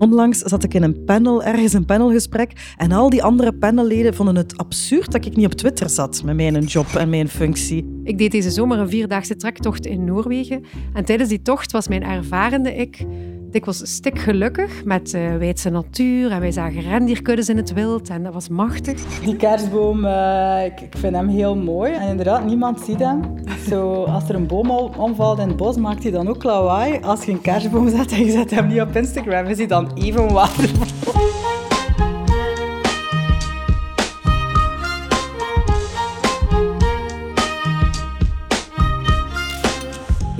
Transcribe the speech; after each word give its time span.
Onlangs 0.00 0.38
zat 0.38 0.64
ik 0.64 0.74
in 0.74 0.82
een 0.82 1.04
panel, 1.04 1.42
ergens 1.44 1.72
een 1.72 1.84
panelgesprek, 1.84 2.74
en 2.76 2.92
al 2.92 3.10
die 3.10 3.22
andere 3.22 3.52
panelleden 3.52 4.14
vonden 4.14 4.36
het 4.36 4.56
absurd 4.56 5.12
dat 5.12 5.24
ik 5.24 5.36
niet 5.36 5.46
op 5.46 5.52
Twitter 5.52 5.88
zat 5.88 6.22
met 6.24 6.36
mijn 6.36 6.64
job 6.64 6.86
en 6.86 7.10
mijn 7.10 7.28
functie. 7.28 8.00
Ik 8.04 8.18
deed 8.18 8.32
deze 8.32 8.50
zomer 8.50 8.78
een 8.78 8.88
vierdaagse 8.88 9.36
trektocht 9.36 9.86
in 9.86 10.04
Noorwegen. 10.04 10.64
En 10.92 11.04
tijdens 11.04 11.28
die 11.28 11.42
tocht 11.42 11.72
was 11.72 11.88
mijn 11.88 12.02
ervarende 12.02 12.74
ik 12.74 13.06
dikwijls 13.50 13.94
stik 13.94 14.18
gelukkig 14.18 14.84
met 14.84 15.14
uh, 15.14 15.36
wijdse 15.36 15.70
natuur. 15.70 16.30
En 16.30 16.40
wij 16.40 16.52
zagen 16.52 16.80
rendierkuddes 16.80 17.48
in 17.48 17.56
het 17.56 17.72
wild 17.72 18.08
en 18.08 18.22
dat 18.22 18.32
was 18.32 18.48
machtig. 18.48 19.20
Die 19.24 19.36
kerstboom, 19.36 20.04
uh, 20.04 20.64
ik, 20.64 20.80
ik, 20.80 20.96
vind 20.96 21.14
hem 21.14 21.28
heel 21.28 21.56
mooi. 21.56 21.92
En 21.92 22.08
inderdaad, 22.08 22.44
niemand 22.44 22.80
ziet 22.80 22.98
hem. 22.98 23.20
Zo, 23.68 24.04
als 24.04 24.28
er 24.28 24.34
een 24.34 24.46
boom 24.46 24.70
omvalt 24.70 25.38
in 25.38 25.48
het 25.48 25.56
bos, 25.56 25.76
maakt 25.76 26.02
hij 26.02 26.12
dan 26.12 26.28
ook 26.28 26.42
lawaai. 26.42 27.00
Als 27.00 27.24
je 27.24 27.32
een 27.32 27.40
kerstboom 27.40 27.88
zet 27.88 28.12
en 28.12 28.24
je 28.24 28.30
zet 28.30 28.50
hem 28.50 28.66
niet 28.66 28.80
op 28.80 28.96
Instagram, 28.96 29.46
is 29.46 29.58
hij 29.58 29.66
dan 29.66 29.90
even 29.94 30.32
waardevol. 30.32 31.39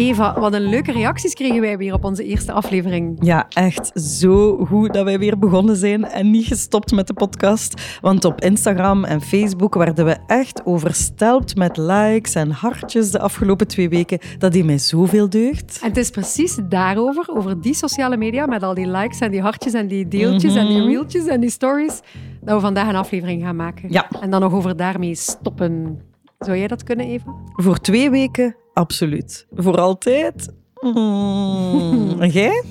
Eva, 0.01 0.41
wat 0.41 0.53
een 0.53 0.69
leuke 0.69 0.93
reacties 0.93 1.35
kregen 1.35 1.61
wij 1.61 1.79
weer 1.79 1.95
op 1.95 2.05
onze 2.05 2.25
eerste 2.25 2.53
aflevering. 2.53 3.19
Ja, 3.23 3.47
echt 3.49 4.01
zo 4.01 4.57
goed 4.57 4.93
dat 4.93 5.05
wij 5.05 5.19
weer 5.19 5.39
begonnen 5.39 5.77
zijn 5.77 6.05
en 6.05 6.31
niet 6.31 6.47
gestopt 6.47 6.93
met 6.93 7.07
de 7.07 7.13
podcast. 7.13 7.99
Want 8.01 8.25
op 8.25 8.41
Instagram 8.41 9.05
en 9.05 9.21
Facebook 9.21 9.75
werden 9.75 10.05
we 10.05 10.17
echt 10.27 10.65
overstelpt 10.65 11.57
met 11.57 11.77
likes 11.77 12.35
en 12.35 12.51
hartjes 12.51 13.11
de 13.11 13.19
afgelopen 13.19 13.67
twee 13.67 13.89
weken. 13.89 14.19
Dat 14.39 14.53
die 14.53 14.65
mij 14.65 14.79
zoveel 14.79 15.29
deugd. 15.31 15.79
En 15.83 15.89
het 15.89 15.97
is 15.97 16.11
precies 16.11 16.59
daarover, 16.69 17.29
over 17.29 17.61
die 17.61 17.75
sociale 17.75 18.17
media, 18.17 18.47
met 18.47 18.63
al 18.63 18.75
die 18.75 18.89
likes 18.89 19.19
en 19.19 19.31
die 19.31 19.43
hartjes 19.43 19.73
en 19.73 19.89
die 19.89 20.09
deeltjes 20.09 20.55
en 20.55 20.67
die 20.67 20.79
mhm. 20.79 20.87
reeltjes 20.87 21.27
en 21.27 21.41
die 21.41 21.51
stories, 21.51 22.01
dat 22.41 22.55
we 22.55 22.61
vandaag 22.61 22.89
een 22.89 22.97
aflevering 22.97 23.43
gaan 23.43 23.57
maken. 23.57 23.93
Ja. 23.93 24.09
En 24.21 24.31
dan 24.31 24.41
nog 24.41 24.53
over 24.53 24.77
daarmee 24.77 25.15
stoppen. 25.15 26.01
Zou 26.39 26.57
jij 26.59 26.67
dat 26.67 26.83
kunnen, 26.83 27.07
Eva? 27.07 27.35
Voor 27.57 27.79
twee 27.79 28.11
weken 28.11 28.57
Absoluut. 28.73 29.47
Voor 29.51 29.81
altijd? 29.81 30.53
Mm. 30.81 32.25
Jij? 32.25 32.63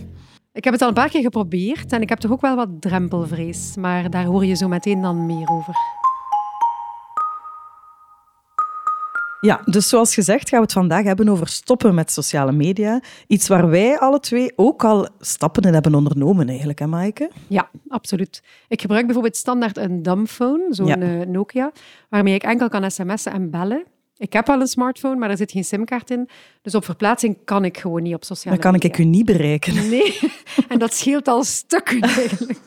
Ik 0.53 0.63
heb 0.63 0.73
het 0.73 0.81
al 0.81 0.87
een 0.87 0.93
paar 0.93 1.09
keer 1.09 1.21
geprobeerd 1.21 1.91
en 1.91 2.01
ik 2.01 2.09
heb 2.09 2.19
toch 2.19 2.31
ook 2.31 2.41
wel 2.41 2.55
wat 2.55 2.69
drempelvrees. 2.79 3.75
Maar 3.75 4.09
daar 4.09 4.25
hoor 4.25 4.45
je 4.45 4.55
zo 4.55 4.67
meteen 4.67 5.01
dan 5.01 5.25
meer 5.25 5.49
over. 5.49 5.75
Ja, 9.41 9.61
dus 9.65 9.89
zoals 9.89 10.13
gezegd 10.13 10.49
gaan 10.49 10.59
we 10.59 10.65
het 10.65 10.73
vandaag 10.73 11.03
hebben 11.03 11.29
over 11.29 11.47
stoppen 11.47 11.95
met 11.95 12.11
sociale 12.11 12.51
media. 12.51 13.01
Iets 13.27 13.47
waar 13.47 13.69
wij 13.69 13.99
alle 13.99 14.19
twee 14.19 14.51
ook 14.55 14.83
al 14.83 15.07
stappen 15.19 15.63
in 15.63 15.73
hebben 15.73 15.95
ondernomen 15.95 16.49
eigenlijk, 16.49 16.79
hè 16.79 16.87
Maaike? 16.87 17.31
Ja, 17.47 17.69
absoluut. 17.87 18.43
Ik 18.67 18.81
gebruik 18.81 19.05
bijvoorbeeld 19.05 19.37
standaard 19.37 19.77
een 19.77 20.03
dumbphone, 20.03 20.67
zo'n 20.69 21.01
eh, 21.01 21.27
Nokia, 21.27 21.71
waarmee 22.09 22.33
ik 22.33 22.43
enkel 22.43 22.69
kan 22.69 22.91
sms'en 22.91 23.31
en 23.31 23.49
bellen. 23.49 23.83
Ik 24.19 24.33
heb 24.33 24.47
wel 24.47 24.61
een 24.61 24.67
smartphone, 24.67 25.15
maar 25.15 25.29
er 25.29 25.37
zit 25.37 25.51
geen 25.51 25.63
simkaart 25.63 26.11
in. 26.11 26.29
Dus 26.61 26.75
op 26.75 26.85
verplaatsing 26.85 27.37
kan 27.45 27.65
ik 27.65 27.77
gewoon 27.77 28.03
niet 28.03 28.13
op 28.13 28.23
sociale 28.23 28.55
media. 28.57 28.71
Dan 28.71 28.79
kan 28.79 28.91
ik 28.91 28.97
u 28.97 29.03
niet 29.03 29.25
bereiken. 29.25 29.89
Nee, 29.89 30.19
en 30.69 30.79
dat 30.79 30.93
scheelt 30.93 31.27
al 31.27 31.43
stukken 31.43 32.01
eigenlijk. 32.01 32.59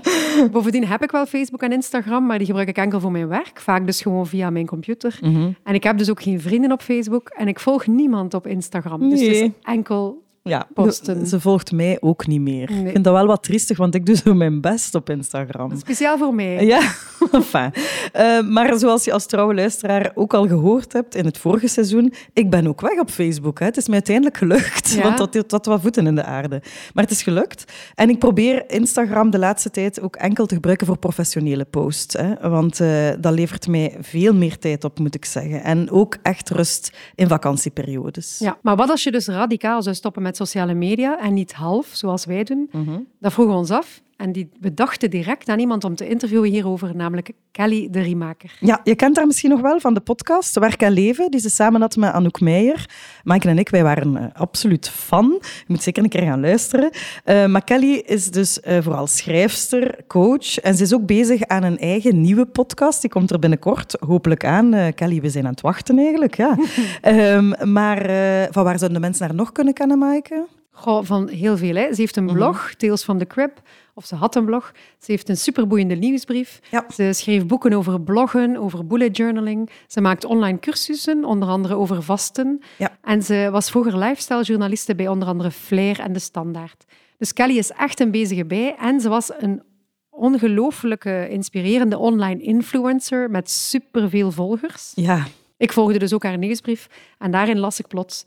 Bovendien 0.52 0.86
heb 0.86 1.02
ik 1.02 1.10
wel 1.10 1.26
Facebook 1.26 1.62
en 1.62 1.72
Instagram, 1.72 2.26
maar 2.26 2.38
die 2.38 2.46
gebruik 2.46 2.68
ik 2.68 2.76
enkel 2.76 3.00
voor 3.00 3.12
mijn 3.12 3.28
werk. 3.28 3.60
Vaak 3.60 3.86
dus 3.86 4.02
gewoon 4.02 4.26
via 4.26 4.50
mijn 4.50 4.66
computer. 4.66 5.18
Mhm. 5.20 5.50
En 5.62 5.74
ik 5.74 5.82
heb 5.82 5.98
dus 5.98 6.10
ook 6.10 6.22
geen 6.22 6.40
vrienden 6.40 6.72
op 6.72 6.82
Facebook 6.82 7.28
en 7.28 7.48
ik 7.48 7.60
volg 7.60 7.86
niemand 7.86 8.34
op 8.34 8.46
Instagram. 8.46 9.10
Dus 9.10 9.20
het 9.20 9.30
is 9.30 9.48
enkel 9.62 10.26
ja, 10.48 10.68
posten. 10.74 11.26
Ze 11.26 11.40
volgt 11.40 11.72
mij 11.72 11.96
ook 12.00 12.26
niet 12.26 12.40
meer. 12.40 12.70
Ik 12.70 12.90
vind 12.92 13.04
dat 13.04 13.14
wel 13.14 13.26
wat 13.26 13.42
triestig, 13.42 13.76
want 13.76 13.94
ik 13.94 14.06
doe 14.06 14.16
zo 14.16 14.34
mijn 14.34 14.60
best 14.60 14.94
op 14.94 15.10
Instagram. 15.10 15.76
Speciaal 15.76 16.18
voor 16.18 16.34
mij. 16.34 16.66
Ja, 16.66 16.80
enfin. 17.32 17.72
Uh, 18.16 18.40
maar 18.40 18.78
zoals 18.78 19.04
je 19.04 19.12
als 19.12 19.26
trouwe 19.26 19.54
luisteraar 19.54 20.10
ook 20.14 20.34
al 20.34 20.46
gehoord 20.46 20.92
hebt 20.92 21.14
in 21.14 21.24
het 21.24 21.38
vorige 21.38 21.68
seizoen, 21.68 22.12
ik 22.32 22.50
ben 22.50 22.66
ook 22.66 22.80
weg 22.80 22.98
op 22.98 23.10
Facebook. 23.10 23.58
Hè. 23.58 23.64
Het 23.64 23.76
is 23.76 23.86
mij 23.86 23.94
uiteindelijk 23.94 24.36
gelukt, 24.36 25.02
want 25.02 25.32
dat 25.32 25.50
had 25.50 25.66
wat 25.66 25.80
voeten 25.80 26.06
in 26.06 26.14
de 26.14 26.24
aarde. 26.24 26.62
Maar 26.94 27.04
het 27.04 27.12
is 27.12 27.22
gelukt. 27.22 27.64
En 27.94 28.08
ik 28.08 28.18
probeer 28.18 28.70
Instagram 28.70 29.30
de 29.30 29.38
laatste 29.38 29.70
tijd 29.70 30.00
ook 30.00 30.16
enkel 30.16 30.46
te 30.46 30.54
gebruiken 30.54 30.86
voor 30.86 30.98
professionele 30.98 31.64
posts. 31.64 32.14
Hè. 32.14 32.48
Want 32.48 32.80
uh, 32.80 33.08
dat 33.20 33.32
levert 33.32 33.68
mij 33.68 33.96
veel 34.00 34.34
meer 34.34 34.58
tijd 34.58 34.84
op, 34.84 34.98
moet 34.98 35.14
ik 35.14 35.24
zeggen. 35.24 35.62
En 35.62 35.90
ook 35.90 36.16
echt 36.22 36.50
rust 36.50 36.92
in 37.14 37.28
vakantieperiodes. 37.28 38.36
Ja, 38.38 38.58
maar 38.62 38.76
wat 38.76 38.90
als 38.90 39.02
je 39.02 39.10
dus 39.10 39.26
radicaal 39.26 39.82
zou 39.82 39.94
stoppen 39.94 40.22
met 40.22 40.36
sociale 40.38 40.74
media 40.74 41.20
en 41.20 41.34
niet 41.34 41.52
half, 41.52 41.86
zoals 41.92 42.24
wij 42.24 42.44
doen. 42.44 42.68
Mhm. 42.72 43.00
Dat 43.20 43.32
vroegen 43.32 43.54
we 43.54 43.60
ons 43.60 43.70
af. 43.70 44.02
En 44.18 44.32
die, 44.32 44.48
we 44.60 44.74
dachten 44.74 45.10
direct 45.10 45.48
aan 45.48 45.58
iemand 45.58 45.84
om 45.84 45.94
te 45.94 46.08
interviewen 46.08 46.50
hierover, 46.50 46.96
namelijk 46.96 47.30
Kelly 47.50 47.88
de 47.90 48.00
Riemaker. 48.00 48.56
Ja, 48.60 48.80
je 48.84 48.94
kent 48.94 49.16
haar 49.16 49.26
misschien 49.26 49.50
nog 49.50 49.60
wel 49.60 49.80
van 49.80 49.94
de 49.94 50.00
podcast 50.00 50.58
Werk 50.58 50.82
en 50.82 50.92
Leven, 50.92 51.30
die 51.30 51.40
ze 51.40 51.50
samen 51.50 51.80
had 51.80 51.96
met 51.96 52.12
Anouk 52.12 52.40
Meijer. 52.40 52.90
Mike 53.24 53.48
en 53.48 53.58
ik, 53.58 53.68
wij 53.68 53.82
waren 53.82 54.16
uh, 54.16 54.24
absoluut 54.32 54.90
fan. 54.90 55.38
Je 55.40 55.64
moet 55.66 55.82
zeker 55.82 56.02
een 56.02 56.08
keer 56.08 56.22
gaan 56.22 56.40
luisteren. 56.40 56.90
Uh, 57.24 57.46
maar 57.46 57.64
Kelly 57.64 57.94
is 57.94 58.30
dus 58.30 58.58
uh, 58.58 58.78
vooral 58.80 59.06
schrijfster, 59.06 60.04
coach 60.06 60.58
en 60.58 60.74
ze 60.74 60.82
is 60.82 60.94
ook 60.94 61.06
bezig 61.06 61.42
aan 61.42 61.62
een 61.62 61.78
eigen 61.78 62.20
nieuwe 62.20 62.46
podcast. 62.46 63.00
Die 63.00 63.10
komt 63.10 63.30
er 63.30 63.38
binnenkort 63.38 63.96
hopelijk 64.06 64.44
aan. 64.44 64.94
Kelly, 64.94 65.20
we 65.20 65.30
zijn 65.30 65.44
aan 65.44 65.50
het 65.50 65.60
wachten 65.60 65.98
eigenlijk. 65.98 66.36
Ja. 66.36 66.56
um, 67.02 67.54
maar 67.78 68.02
van 68.50 68.64
waar 68.64 68.78
zouden 68.78 69.00
de 69.00 69.06
mensen 69.06 69.26
haar 69.26 69.34
nog 69.34 69.52
kunnen 69.52 69.74
kennen, 69.74 69.98
Maaike? 69.98 70.46
Goh, 70.78 71.04
van 71.04 71.28
heel 71.28 71.56
veel. 71.56 71.74
Hè. 71.74 71.94
Ze 71.94 72.00
heeft 72.00 72.16
een 72.16 72.24
mhm. 72.24 72.34
blog, 72.34 72.74
Tales 72.74 73.02
from 73.02 73.18
the 73.18 73.26
Crib, 73.26 73.60
of 73.94 74.04
ze 74.06 74.14
had 74.14 74.34
een 74.34 74.44
blog. 74.44 74.72
Ze 74.98 75.10
heeft 75.10 75.28
een 75.28 75.36
superboeiende 75.36 75.94
nieuwsbrief. 75.94 76.60
Ja. 76.70 76.84
Ze 76.94 77.12
schreef 77.12 77.46
boeken 77.46 77.72
over 77.72 78.00
bloggen, 78.00 78.56
over 78.56 78.86
bullet 78.86 79.16
journaling. 79.16 79.70
Ze 79.86 80.00
maakt 80.00 80.24
online 80.24 80.58
cursussen, 80.58 81.24
onder 81.24 81.48
andere 81.48 81.74
over 81.74 82.02
vasten. 82.02 82.62
Ja. 82.76 82.98
En 83.02 83.22
ze 83.22 83.48
was 83.52 83.70
vroeger 83.70 83.98
lifestyle-journaliste 83.98 84.94
bij 84.94 85.08
onder 85.08 85.28
andere 85.28 85.50
Flair 85.50 86.00
en 86.00 86.12
De 86.12 86.18
Standaard. 86.18 86.84
Dus 87.16 87.32
Kelly 87.32 87.56
is 87.56 87.70
echt 87.70 88.00
een 88.00 88.10
bezige 88.10 88.44
bij 88.44 88.76
en 88.76 89.00
ze 89.00 89.08
was 89.08 89.30
een 89.38 89.62
ongelooflijke, 90.10 91.28
inspirerende 91.30 91.98
online 91.98 92.42
influencer 92.42 93.30
met 93.30 93.50
superveel 93.50 94.30
volgers. 94.30 94.92
Ja. 94.94 95.26
Ik 95.56 95.72
volgde 95.72 95.98
dus 95.98 96.12
ook 96.12 96.22
haar 96.22 96.38
nieuwsbrief 96.38 96.88
en 97.18 97.30
daarin 97.30 97.58
las 97.58 97.78
ik 97.78 97.86
plots 97.86 98.24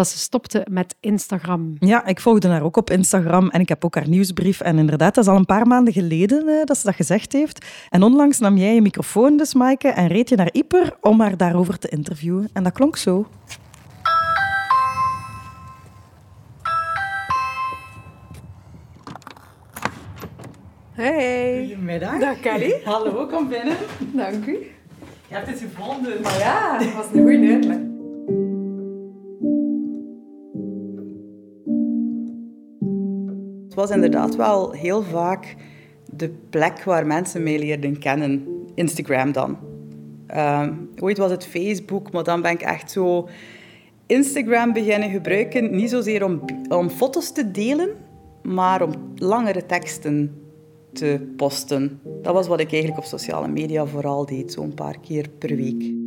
dat 0.00 0.08
ze 0.08 0.18
stopte 0.18 0.66
met 0.70 0.94
Instagram. 1.00 1.76
Ja, 1.78 2.06
ik 2.06 2.20
volgde 2.20 2.48
haar 2.48 2.62
ook 2.62 2.76
op 2.76 2.90
Instagram 2.90 3.48
en 3.48 3.60
ik 3.60 3.68
heb 3.68 3.84
ook 3.84 3.94
haar 3.94 4.08
nieuwsbrief. 4.08 4.60
En 4.60 4.78
inderdaad, 4.78 5.14
dat 5.14 5.24
is 5.24 5.30
al 5.30 5.36
een 5.36 5.46
paar 5.46 5.66
maanden 5.66 5.92
geleden 5.92 6.48
eh, 6.48 6.64
dat 6.64 6.78
ze 6.78 6.86
dat 6.86 6.94
gezegd 6.94 7.32
heeft. 7.32 7.66
En 7.88 8.02
onlangs 8.02 8.38
nam 8.38 8.56
jij 8.56 8.74
je 8.74 8.82
microfoon 8.82 9.36
dus, 9.36 9.54
Maaike, 9.54 9.88
en 9.88 10.06
reed 10.06 10.28
je 10.28 10.36
naar 10.36 10.52
Ieper 10.52 10.96
om 11.00 11.20
haar 11.20 11.36
daarover 11.36 11.78
te 11.78 11.88
interviewen. 11.88 12.48
En 12.52 12.62
dat 12.62 12.72
klonk 12.72 12.96
zo. 12.96 13.26
Hey. 20.92 21.66
Goedemiddag. 21.68 22.18
Dag 22.18 22.40
Kelly. 22.40 22.80
Hallo, 22.84 23.26
kom 23.26 23.48
binnen. 23.48 23.76
Dank 23.98 24.46
u. 24.46 24.52
Je 25.28 25.34
hebt 25.34 25.46
het 25.46 25.58
gevonden. 25.58 26.20
Maar 26.22 26.38
ja, 26.38 26.78
dat 26.78 26.92
was 26.92 27.06
een 27.12 27.22
goede 27.22 27.52
uitleg. 27.52 27.99
Het 33.70 33.78
was 33.78 33.90
inderdaad 33.90 34.36
wel 34.36 34.70
heel 34.70 35.02
vaak 35.02 35.56
de 36.10 36.28
plek 36.28 36.84
waar 36.84 37.06
mensen 37.06 37.42
mij 37.42 37.58
leerden 37.58 37.98
kennen. 37.98 38.46
Instagram 38.74 39.32
dan. 39.32 39.58
Ehm, 40.26 40.74
ooit 40.98 41.18
was 41.18 41.30
het 41.30 41.46
Facebook, 41.46 42.12
maar 42.12 42.24
dan 42.24 42.42
ben 42.42 42.50
ik 42.50 42.60
echt 42.60 42.90
zo 42.90 43.28
Instagram 44.06 44.72
beginnen 44.72 45.10
gebruiken. 45.10 45.76
Niet 45.76 45.90
zozeer 45.90 46.24
om, 46.24 46.40
om 46.68 46.88
foto's 46.88 47.32
te 47.32 47.50
delen, 47.50 47.90
maar 48.42 48.82
om 48.82 48.92
langere 49.14 49.66
teksten 49.66 50.42
te 50.92 51.32
posten. 51.36 52.00
Dat 52.22 52.34
was 52.34 52.46
wat 52.46 52.60
ik 52.60 52.72
eigenlijk 52.72 53.02
op 53.02 53.08
sociale 53.08 53.48
media 53.48 53.86
vooral 53.86 54.26
deed, 54.26 54.52
zo'n 54.52 54.74
paar 54.74 54.96
keer 55.00 55.28
per 55.38 55.56
week. 55.56 55.99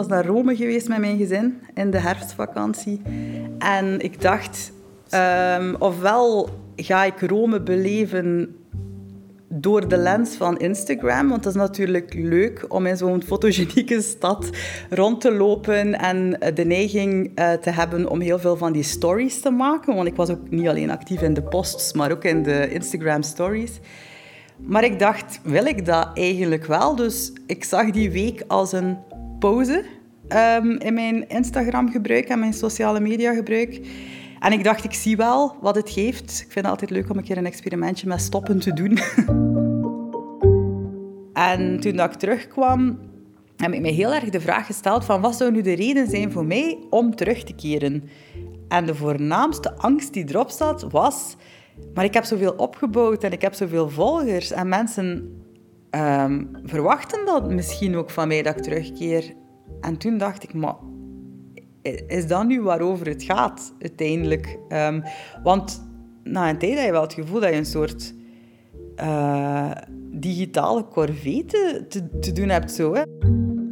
Was 0.00 0.08
naar 0.08 0.26
Rome 0.26 0.56
geweest 0.56 0.88
met 0.88 0.98
mijn 0.98 1.16
gezin 1.16 1.60
in 1.74 1.90
de 1.90 1.98
herfstvakantie. 1.98 3.02
En 3.58 4.00
ik 4.00 4.20
dacht, 4.20 4.72
um, 5.58 5.74
ofwel 5.78 6.48
ga 6.76 7.04
ik 7.04 7.20
Rome 7.20 7.60
beleven 7.60 8.56
door 9.48 9.88
de 9.88 9.96
lens 9.96 10.36
van 10.36 10.58
Instagram. 10.58 11.28
Want 11.28 11.42
dat 11.42 11.54
is 11.54 11.60
natuurlijk 11.60 12.14
leuk 12.14 12.64
om 12.68 12.86
in 12.86 12.96
zo'n 12.96 13.22
fotogenieke 13.22 14.00
stad 14.00 14.50
rond 14.90 15.20
te 15.20 15.32
lopen 15.32 15.98
en 15.98 16.38
de 16.54 16.64
neiging 16.64 17.38
uh, 17.38 17.52
te 17.52 17.70
hebben 17.70 18.10
om 18.10 18.20
heel 18.20 18.38
veel 18.38 18.56
van 18.56 18.72
die 18.72 18.82
stories 18.82 19.40
te 19.40 19.50
maken. 19.50 19.94
Want 19.94 20.08
ik 20.08 20.16
was 20.16 20.30
ook 20.30 20.50
niet 20.50 20.68
alleen 20.68 20.90
actief 20.90 21.22
in 21.22 21.34
de 21.34 21.42
posts, 21.42 21.92
maar 21.92 22.12
ook 22.12 22.24
in 22.24 22.42
de 22.42 22.70
Instagram 22.70 23.22
stories. 23.22 23.80
Maar 24.56 24.84
ik 24.84 24.98
dacht, 24.98 25.40
wil 25.42 25.66
ik 25.66 25.86
dat 25.86 26.08
eigenlijk 26.14 26.66
wel? 26.66 26.96
Dus 26.96 27.32
ik 27.46 27.64
zag 27.64 27.90
die 27.90 28.10
week 28.10 28.44
als 28.46 28.72
een 28.72 28.98
pauze 29.40 29.84
ehm, 30.28 30.70
in 30.70 30.94
mijn 30.94 31.28
Instagram 31.28 31.90
gebruik 31.90 32.28
en 32.28 32.38
mijn 32.38 32.52
sociale 32.52 33.00
media 33.00 33.34
gebruik. 33.34 33.80
En 34.40 34.52
ik 34.52 34.64
dacht, 34.64 34.84
ik 34.84 34.94
zie 34.94 35.16
wel 35.16 35.56
wat 35.60 35.74
het 35.74 35.90
geeft. 35.90 36.30
Ik 36.30 36.52
vind 36.52 36.54
het 36.54 36.66
altijd 36.66 36.90
leuk 36.90 37.10
om 37.10 37.16
een 37.16 37.24
keer 37.24 37.36
een 37.36 37.46
experimentje 37.46 38.06
met 38.06 38.20
stoppen 38.20 38.58
te 38.58 38.72
doen. 38.72 38.98
en 41.50 41.80
toen 41.80 41.96
dat 41.96 42.12
ik 42.12 42.18
terugkwam, 42.18 42.98
heb 43.56 43.72
ik 43.72 43.80
me 43.80 43.90
heel 43.90 44.14
erg 44.14 44.28
de 44.28 44.40
vraag 44.40 44.66
gesteld 44.66 45.04
van 45.04 45.20
wat 45.20 45.36
zou 45.36 45.50
nu 45.50 45.62
de 45.62 45.74
reden 45.74 46.08
zijn 46.08 46.32
voor 46.32 46.44
mij 46.44 46.78
om 46.90 47.16
terug 47.16 47.42
te 47.42 47.54
keren? 47.54 48.08
En 48.68 48.86
de 48.86 48.94
voornaamste 48.94 49.76
angst 49.76 50.12
die 50.12 50.28
erop 50.28 50.50
zat 50.50 50.86
was... 50.90 51.36
Maar 51.94 52.04
ik 52.04 52.14
heb 52.14 52.24
zoveel 52.24 52.52
opgebouwd 52.52 53.24
en 53.24 53.32
ik 53.32 53.42
heb 53.42 53.54
zoveel 53.54 53.88
volgers. 53.88 54.50
En 54.50 54.68
mensen 54.68 55.34
um, 55.90 56.50
verwachten 56.64 57.26
dat 57.26 57.50
misschien 57.50 57.96
ook 57.96 58.10
van 58.10 58.28
mij 58.28 58.42
dat 58.42 58.56
ik 58.56 58.62
terugkeer. 58.62 59.34
En 59.80 59.96
toen 59.96 60.18
dacht 60.18 60.42
ik, 60.42 60.54
maar 60.54 60.74
is 62.06 62.26
dat 62.26 62.46
nu 62.46 62.62
waarover 62.62 63.06
het 63.06 63.22
gaat 63.22 63.74
uiteindelijk? 63.78 64.58
Um, 64.68 65.02
want 65.42 65.88
na 66.24 66.48
een 66.48 66.58
tijd 66.58 66.74
heb 66.74 66.84
je 66.84 66.92
wel 66.92 67.02
het 67.02 67.12
gevoel 67.12 67.40
dat 67.40 67.50
je 67.50 67.56
een 67.56 67.66
soort 67.66 68.14
uh, 68.96 69.70
digitale 70.10 70.88
corvée 70.88 71.44
te, 71.44 71.86
te, 72.20 72.32
doen 72.32 72.48
hebt. 72.48 72.72
Zo, 72.72 72.94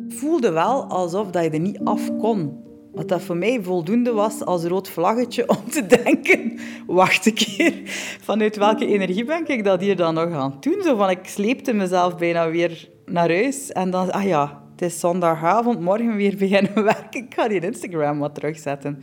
voelde 0.08 0.50
wel 0.50 0.84
alsof 0.84 1.30
dat 1.30 1.44
je 1.44 1.50
er 1.50 1.60
niet 1.60 1.80
af 1.84 2.16
kon. 2.16 2.66
Wat 2.92 3.08
dat 3.08 3.22
voor 3.22 3.36
mij 3.36 3.62
voldoende 3.62 4.12
was 4.12 4.44
als 4.44 4.64
rood 4.64 4.88
vlaggetje 4.88 5.48
om 5.48 5.70
te 5.70 5.86
denken... 5.86 6.58
Wacht 6.86 7.26
een 7.26 7.34
keer, 7.34 7.72
vanuit 8.20 8.56
welke 8.56 8.86
energie 8.86 9.24
ben 9.24 9.48
ik 9.48 9.64
dat 9.64 9.80
hier 9.80 9.96
dan 9.96 10.14
nog 10.14 10.32
aan 10.32 10.50
het 10.50 10.62
doen? 10.62 10.82
Zo 10.82 10.96
van, 10.96 11.10
ik 11.10 11.26
sleepte 11.26 11.72
mezelf 11.72 12.16
bijna 12.16 12.50
weer 12.50 12.88
naar 13.06 13.28
huis. 13.28 13.72
En 13.72 13.90
dan, 13.90 14.12
ah 14.12 14.24
ja, 14.24 14.62
het 14.72 14.82
is 14.82 15.00
zondagavond, 15.00 15.80
morgen 15.80 16.16
weer 16.16 16.36
beginnen 16.36 16.84
werken. 16.94 17.24
Ik 17.24 17.34
ga 17.34 17.48
die 17.48 17.60
Instagram 17.60 18.18
wat 18.18 18.34
terugzetten. 18.34 19.02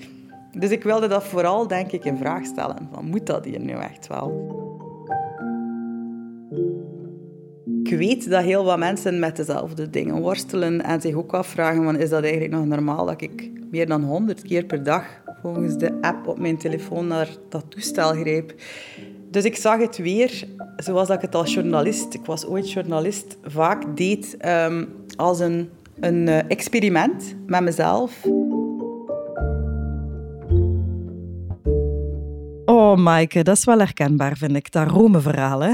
Dus 0.58 0.70
ik 0.70 0.84
wilde 0.84 1.08
dat 1.08 1.24
vooral, 1.24 1.68
denk 1.68 1.92
ik, 1.92 2.06
in 2.06 2.18
vraag 2.18 2.46
stellen. 2.46 2.90
Van, 2.94 3.06
moet 3.06 3.26
dat 3.26 3.46
hier 3.46 3.60
nu 3.60 3.74
echt 3.74 4.08
wel? 4.08 4.65
Ik 7.86 7.98
weet 7.98 8.30
dat 8.30 8.44
heel 8.44 8.64
wat 8.64 8.78
mensen 8.78 9.20
met 9.20 9.36
dezelfde 9.36 9.90
dingen 9.90 10.22
worstelen 10.22 10.84
en 10.84 11.02
zich 11.02 11.16
ook 11.16 11.34
afvragen 11.34 12.00
is 12.00 12.10
dat 12.10 12.24
eigenlijk 12.24 12.54
nog 12.54 12.66
normaal 12.66 13.06
dat 13.06 13.22
ik 13.22 13.52
meer 13.72 13.88
dan 13.88 14.04
100 14.04 14.42
keer 14.42 14.66
per 14.66 14.84
dag 14.84 15.04
volgens 15.42 15.78
de 15.78 15.98
app 16.02 16.28
op 16.28 16.40
mijn 16.40 16.58
telefoon 16.58 17.08
naar 17.08 17.28
dat 17.50 17.66
toestel 17.70 18.14
grijp. 18.14 18.54
Dus 19.32 19.44
ik 19.44 19.56
zag 19.56 19.80
het 19.80 19.98
weer 19.98 20.48
zoals 20.78 21.10
ik 21.10 21.22
het 21.22 21.36
als 21.36 21.54
journalist, 21.54 22.14
ik 22.14 22.26
was 22.26 22.46
ooit 22.46 22.72
journalist, 22.72 23.38
vaak 23.44 23.98
deed 23.98 24.38
um, 24.46 24.88
als 25.16 25.40
een, 25.40 25.70
een 26.00 26.28
eh, 26.28 26.40
experiment 26.48 27.36
met 27.46 27.62
mezelf. 27.62 28.26
Oh, 32.66 32.96
Maaike, 32.96 33.44
dat 33.44 33.58
is 33.58 33.66
wel 33.66 33.80
herkenbaar, 33.80 34.38
vind 34.38 34.56
ik. 34.56 34.72
Dat 34.72 34.88
Rome-verhaal, 34.88 35.60
hè? 35.60 35.72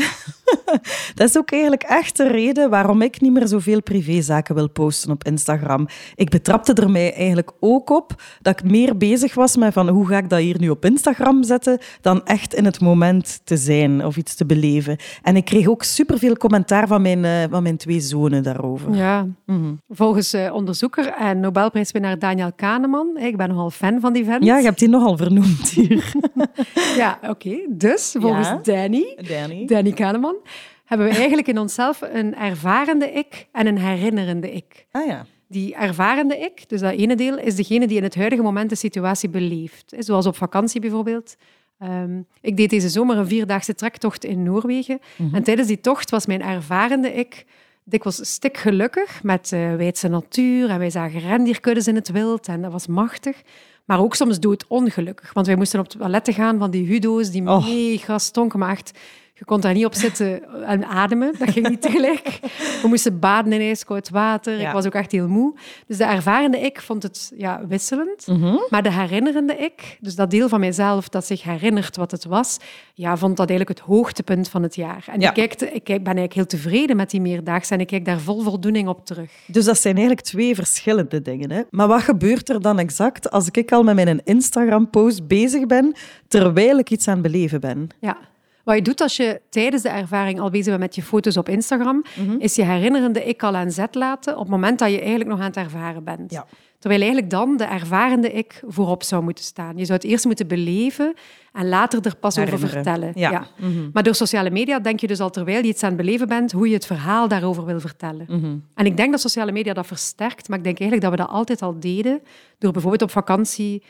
dat 1.15 1.30
is 1.30 1.38
ook 1.38 1.51
eigenlijk 1.51 1.83
echt 1.83 2.18
de 2.18 2.27
reden 2.27 2.69
waarom 2.69 3.01
ik 3.01 3.21
niet 3.21 3.31
meer 3.31 3.48
zoveel 3.48 3.81
privézaken 3.81 4.56
wil 4.56 4.69
posten 4.69 5.12
op 5.12 5.24
Instagram. 5.24 5.88
Ik 6.15 6.30
betrapte 6.30 6.74
er 6.74 6.89
mij 6.89 7.13
eigenlijk 7.13 7.51
ook 7.59 7.89
op 7.89 8.21
dat 8.42 8.59
ik 8.59 8.69
meer 8.69 8.98
bezig 8.98 9.33
was 9.33 9.57
met 9.57 9.74
van 9.74 9.89
hoe 9.89 10.07
ga 10.07 10.18
ik 10.18 10.30
dat 10.30 10.39
hier 10.39 10.59
nu 10.59 10.69
op 10.69 10.86
Instagram 10.86 11.44
zetten, 11.44 11.80
dan 12.01 12.25
echt 12.25 12.53
in 12.53 12.65
het 12.65 12.81
moment 12.81 13.42
te 13.44 13.57
zijn 13.57 14.06
of 14.06 14.18
iets 14.18 14.36
te 14.36 14.45
beleven. 14.45 14.98
En 15.21 15.36
ik 15.36 15.45
kreeg 15.45 15.68
ook 15.68 15.83
superveel 15.83 16.38
commentaar 16.38 16.88
van 16.88 17.01
mijn, 17.01 17.24
uh, 17.24 17.44
van 17.50 17.63
mijn 17.63 17.77
twee 17.77 18.00
zonen 18.00 18.44
daarover. 18.44 18.95
Ja, 18.95 19.27
mhm. 19.45 19.74
volgens 19.89 20.33
uh, 20.33 20.53
onderzoeker 20.53 21.07
en 21.07 21.39
Nobelprijswinnaar 21.39 22.19
Daniel 22.19 22.51
Kahneman, 22.56 23.18
ik 23.18 23.38
ben 23.38 23.50
nogal 23.50 23.69
fan 23.69 24.00
van 24.00 24.13
die 24.13 24.25
vent. 24.25 24.44
Ja, 24.44 24.57
je 24.57 24.65
hebt 24.65 24.80
die 24.80 24.89
nogal 24.89 25.18
vernoemd 25.18 25.69
hier. 25.69 26.13
ja, 27.01 27.19
oké. 27.27 27.65
Dus 27.69 28.15
volgens 28.19 28.50
Danny, 28.63 29.18
Danny, 29.27 29.65
Danny 29.65 29.92
Kahneman 29.92 30.36
hebben 30.85 31.07
we 31.07 31.15
eigenlijk 31.15 31.47
in 31.47 31.59
onszelf 31.59 32.01
een 32.01 32.35
ervarende 32.35 33.11
ik 33.11 33.47
en 33.51 33.67
een 33.67 33.77
herinnerende 33.77 34.51
ik. 34.51 34.85
Ah 34.91 35.05
ja. 35.05 35.25
Die 35.47 35.75
ervarende 35.75 36.38
ik, 36.38 36.69
dus 36.69 36.79
dat 36.79 36.91
ene 36.91 37.15
deel, 37.15 37.38
is 37.38 37.55
degene 37.55 37.88
die 37.88 37.97
in 37.97 38.03
het 38.03 38.15
huidige 38.15 38.41
moment 38.41 38.69
de 38.69 38.75
situatie 38.75 39.29
beleeft. 39.29 39.93
Zoals 39.97 40.25
op 40.25 40.35
vakantie 40.35 40.81
bijvoorbeeld. 40.81 41.35
Um, 41.83 42.25
ik 42.41 42.57
deed 42.57 42.69
deze 42.69 42.89
zomer 42.89 43.17
een 43.17 43.27
vierdaagse 43.27 43.75
trektocht 43.75 44.23
in 44.23 44.43
Noorwegen. 44.43 44.99
Mhm. 45.15 45.35
En 45.35 45.43
tijdens 45.43 45.67
die 45.67 45.81
tocht 45.81 46.09
was 46.09 46.25
mijn 46.25 46.41
ervarende 46.41 47.13
ik 47.13 47.45
dikwijls 47.83 48.33
stik 48.33 48.57
gelukkig 48.57 49.23
met 49.23 49.51
uh, 49.53 49.75
wijdse 49.75 50.07
natuur. 50.07 50.69
En 50.69 50.79
wij 50.79 50.89
zagen 50.89 51.19
rendierkuddes 51.19 51.88
in 51.88 51.95
het 51.95 52.11
wild 52.11 52.47
en 52.47 52.61
dat 52.61 52.71
was 52.71 52.88
machtig. 52.88 53.41
Maar 53.85 53.99
ook 53.99 54.15
soms 54.15 54.39
doodongelukkig. 54.39 55.33
Want 55.33 55.47
wij 55.47 55.55
moesten 55.55 55.79
op 55.79 55.88
toiletten 55.88 56.33
gaan 56.33 56.59
van 56.59 56.71
die 56.71 56.85
hudo's 56.85 57.31
die 57.31 57.47
oh. 57.47 57.65
mega 57.65 58.17
stonken. 58.17 58.59
Maar 58.59 58.71
echt 58.71 58.99
je 59.41 59.47
kon 59.47 59.61
daar 59.61 59.73
niet 59.73 59.85
op 59.85 59.93
zitten 59.93 60.63
en 60.65 60.85
ademen. 60.85 61.33
Dat 61.39 61.49
ging 61.49 61.69
niet 61.69 61.81
tegelijk. 61.81 62.39
We 62.81 62.88
moesten 62.88 63.19
baden 63.19 63.53
in 63.53 63.61
ijskoud 63.61 64.09
water. 64.09 64.59
Ik 64.59 64.71
was 64.71 64.85
ook 64.85 64.93
echt 64.93 65.11
heel 65.11 65.27
moe. 65.27 65.53
Dus 65.88 65.97
de 65.97 66.03
ervarende 66.03 66.59
ik 66.59 66.81
vond 66.81 67.03
het 67.03 67.31
ja, 67.35 67.61
wisselend. 67.67 68.27
Mhm. 68.27 68.55
Maar 68.69 68.83
de 68.83 68.91
herinnerende 68.91 69.55
ik, 69.55 69.97
dus 69.99 70.15
dat 70.15 70.31
deel 70.31 70.49
van 70.49 70.59
mijzelf 70.59 71.09
dat 71.09 71.25
zich 71.25 71.43
herinnert 71.43 71.95
wat 71.95 72.11
het 72.11 72.25
was, 72.25 72.57
ja, 72.93 73.17
vond 73.17 73.38
dat 73.38 73.49
eigenlijk 73.49 73.79
het 73.79 73.88
hoogtepunt 73.88 74.49
van 74.49 74.63
het 74.63 74.75
jaar. 74.75 75.03
En 75.07 75.21
ik, 75.21 75.33
kijk, 75.33 75.61
ik 75.61 75.83
ben 75.85 76.03
eigenlijk 76.03 76.33
heel 76.33 76.45
tevreden 76.45 76.95
met 76.95 77.09
die 77.09 77.21
meerdaagse 77.21 77.73
en 77.73 77.79
ik 77.79 77.88
kijk 77.88 78.05
daar 78.05 78.19
vol 78.19 78.41
voldoening 78.41 78.88
op 78.88 79.05
terug. 79.05 79.31
Dus 79.45 79.65
dat 79.65 79.79
zijn 79.79 79.95
eigenlijk 79.95 80.25
twee 80.25 80.55
verschillende 80.55 81.21
dingen. 81.21 81.51
Hè? 81.51 81.61
Maar 81.69 81.88
wat 81.88 82.01
gebeurt 82.01 82.49
er 82.49 82.61
dan 82.61 82.79
exact 82.79 83.31
als 83.31 83.49
ik 83.51 83.71
al 83.71 83.83
met 83.83 83.95
mijn 83.95 84.21
Instagram-post 84.23 85.27
bezig 85.27 85.65
ben, 85.65 85.95
terwijl 86.27 86.77
ik 86.77 86.89
iets 86.89 87.07
aan 87.07 87.13
het 87.13 87.31
beleven 87.31 87.59
ben? 87.59 87.89
Ja. 87.99 88.29
Wat 88.63 88.75
je 88.75 88.81
doet 88.81 89.01
als 89.01 89.17
je 89.17 89.41
tijdens 89.49 89.83
de 89.83 89.89
ervaring 89.89 90.39
al 90.39 90.49
bezig 90.49 90.67
bent 90.67 90.79
met 90.79 90.95
je 90.95 91.01
foto's 91.01 91.37
op 91.37 91.49
Instagram, 91.49 92.03
mhm. 92.15 92.35
is 92.39 92.55
je 92.55 92.63
herinnerende 92.63 93.23
ik 93.23 93.43
al 93.43 93.55
aan 93.55 93.71
zet 93.71 93.95
laten 93.95 94.33
op 94.33 94.39
het 94.39 94.49
moment 94.49 94.79
dat 94.79 94.89
je 94.89 94.99
eigenlijk 94.99 95.29
nog 95.29 95.39
aan 95.39 95.45
het 95.45 95.57
ervaren 95.57 96.03
bent. 96.03 96.31
Ja. 96.31 96.45
Terwijl 96.81 97.01
eigenlijk 97.01 97.31
dan 97.31 97.57
de 97.57 97.63
ervarende 97.63 98.31
ik 98.31 98.61
voorop 98.67 99.03
zou 99.03 99.23
moeten 99.23 99.43
staan. 99.43 99.77
Je 99.77 99.85
zou 99.85 99.99
het 99.99 100.09
eerst 100.09 100.25
moeten 100.25 100.47
beleven 100.47 101.13
en 101.53 101.69
later 101.69 102.05
er 102.05 102.15
pas 102.15 102.37
over 102.37 102.59
vertellen. 102.59 103.11
Ja. 103.15 103.47
Mhm. 103.57 103.89
Maar 103.93 104.03
door 104.03 104.15
sociale 104.15 104.49
media 104.49 104.79
denk 104.79 104.99
je 104.99 105.07
dus 105.07 105.19
al 105.19 105.29
terwijl 105.29 105.63
je 105.63 105.67
iets 105.67 105.83
aan 105.83 105.89
het 105.89 105.97
beleven 105.97 106.27
bent, 106.27 106.51
hoe 106.51 106.67
je 106.67 106.73
het 106.73 106.85
verhaal 106.85 107.27
daarover 107.27 107.65
wil 107.65 107.79
vertellen. 107.79 108.25
Mhm. 108.29 108.55
En 108.75 108.85
ik 108.85 108.97
denk 108.97 109.11
dat 109.11 109.21
sociale 109.21 109.51
media 109.51 109.73
dat 109.73 109.87
versterkt, 109.87 110.49
maar 110.49 110.57
ik 110.57 110.63
denk 110.63 110.79
eigenlijk 110.79 111.09
dat 111.09 111.19
we 111.19 111.25
dat 111.27 111.35
altijd 111.35 111.61
al 111.61 111.79
deden, 111.79 112.21
door 112.57 112.71
bijvoorbeeld 112.71 113.03
op 113.03 113.11
vakantie 113.11 113.83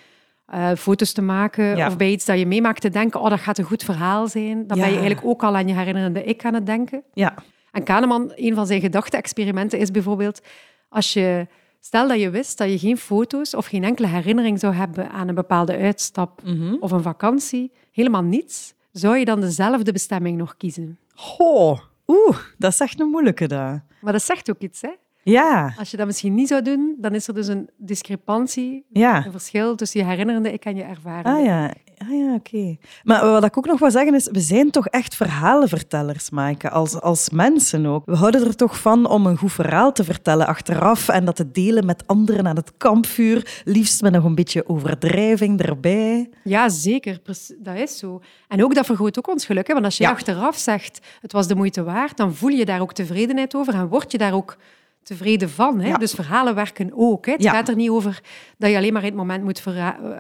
uh, 0.54 0.72
foto's 0.78 1.12
te 1.12 1.22
maken 1.22 1.86
of 1.88 1.98
bij 1.98 2.12
iets 2.12 2.26
dat 2.26 2.40
je 2.40 2.46
meemaakt 2.46 2.82
te 2.82 2.90
denken, 2.90 3.20
oh, 3.22 3.30
dat 3.30 3.40
gaat 3.40 3.58
een 3.58 3.66
goed 3.66 3.84
verhaal 3.84 4.28
zijn. 4.28 4.68
Dan 4.68 4.78
ben 4.78 4.88
je 4.88 4.98
eigenlijk 4.98 5.26
ook 5.26 5.44
al 5.44 5.56
aan 5.56 5.68
je 5.68 5.74
herinnerende 5.74 6.24
ik 6.24 6.46
aan 6.46 6.54
het 6.54 6.66
denken. 6.66 7.04
Ja. 7.14 7.34
En 7.72 7.84
Kahneman, 7.84 8.32
een 8.36 8.56
van 8.56 8.68
zijn 8.68 8.82
gedachte-experimenten 8.82 9.80
is 9.80 9.92
bijvoorbeeld, 9.92 10.42
als 10.90 11.14
je, 11.14 11.48
stel 11.80 12.08
dat 12.08 12.20
je 12.20 12.30
wist 12.30 12.58
dat 12.58 12.70
je 12.70 12.80
geen 12.80 12.98
foto's 12.98 13.54
of 13.54 13.66
geen 13.66 13.84
enkele 13.84 14.08
herinnering 14.08 14.60
zou 14.60 14.74
hebben 14.74 15.10
aan 15.10 15.28
een 15.28 15.36
bepaalde 15.36 15.78
uitstap 15.78 16.42
mhm. 16.44 16.76
of 16.80 16.92
een 16.92 17.02
vakantie, 17.02 17.72
helemaal 17.92 18.24
niets, 18.24 18.74
zou 18.92 19.18
je 19.18 19.26
dan 19.26 19.42
dezelfde 19.42 19.92
bestemming 19.92 20.38
nog 20.38 20.58
kiezen? 20.58 21.00
Oh, 21.38 21.80
oeh, 22.08 22.38
dat 22.58 22.72
is 22.72 22.80
echt 22.80 23.00
een 23.00 23.10
moeilijke 23.10 23.48
daar. 23.48 23.86
Maar 24.02 24.14
dat 24.14 24.24
zegt 24.24 24.50
ook 24.50 24.60
iets, 24.60 24.82
hè? 24.82 24.92
Ja. 25.24 25.74
Als 25.78 25.92
je 25.92 25.98
dat 25.98 26.06
misschien 26.06 26.36
niet 26.36 26.48
zou 26.48 26.62
doen, 26.62 26.96
dan 26.98 27.16
is 27.16 27.28
er 27.28 27.34
dus 27.34 27.48
een 27.48 27.70
discrepantie, 27.78 28.86
ja. 28.90 29.26
een 29.26 29.32
verschil 29.32 29.76
tussen 29.76 30.00
je 30.00 30.06
herinnerde 30.06 30.54
ik 30.54 30.66
en 30.66 30.76
je 30.76 30.84
ervaring. 30.84 31.26
Ah 31.26 31.46
ja, 31.46 31.74
ah, 31.98 32.10
ja 32.10 32.34
oké. 32.34 32.78
Maar 33.04 33.26
wat 33.26 33.44
ik 33.44 33.58
ook 33.58 33.66
nog 33.66 33.80
wil 33.80 33.92
zeggen 33.92 34.14
is, 34.14 34.30
we 34.32 34.40
zijn 34.40 34.72
toch 34.72 34.88
echt 34.88 35.16
verhalenvertellers, 35.16 36.30
Maaike, 36.30 36.70
als, 36.70 37.02
als 37.02 37.30
mensen 37.30 37.86
ook. 37.86 38.06
We 38.06 38.16
houden 38.16 38.48
er 38.48 38.56
toch 38.56 38.80
van 38.80 39.06
om 39.06 39.26
een 39.26 39.38
goed 39.38 39.52
verhaal 39.52 39.92
te 39.92 40.04
vertellen 40.04 40.48
achteraf 40.48 41.10
en 41.10 41.26
dat 41.26 41.36
te 41.36 41.52
delen 41.52 41.86
met 41.86 42.08
anderen 42.08 42.48
aan 42.48 42.56
het 42.56 42.72
kampvuur, 42.78 43.62
liefst 43.66 44.02
met 44.02 44.12
nog 44.12 44.24
een 44.24 44.36
beetje 44.36 44.70
overdrijving 44.70 45.62
erbij. 45.62 46.30
Ja, 46.44 46.70
zeker. 46.70 47.20
Dat 47.58 47.76
is 47.76 47.98
zo. 47.98 48.22
En 48.48 48.64
ook 48.64 48.76
dat 48.76 48.86
vergroot 48.86 49.18
ook 49.18 49.30
ons 49.30 49.46
geluk. 49.46 49.68
Hè? 49.68 49.74
Want 49.74 49.86
als 49.86 49.98
je 49.98 50.10
achteraf 50.10 50.58
zegt, 50.58 51.00
het 51.22 51.32
was 51.32 51.48
de 51.48 51.56
moeite 51.56 51.84
waard, 51.84 52.18
dan 52.18 52.36
voel 52.36 52.50
je 52.50 52.66
daar 52.66 52.82
ook 52.82 52.94
tevredenheid 52.94 53.56
over 53.56 53.74
en 53.74 53.88
word 53.88 54.12
je 54.12 54.18
daar 54.18 54.34
ook 54.34 54.58
tevreden 55.04 55.50
van. 55.50 55.80
Hè? 55.80 55.98
Dus 55.98 56.14
verhalen 56.14 56.56
werken 56.56 56.92
ook. 56.94 57.26
Hè? 57.26 57.32
Het 57.32 57.48
gaat 57.48 57.70
er 57.70 57.76
niet 57.76 57.90
over 57.90 58.22
dat 58.58 58.70
je 58.70 58.78
alleen 58.78 58.94
maar 58.94 59.02
in 59.02 59.08
het 59.08 59.18
moment 59.18 59.44
moet 59.44 59.64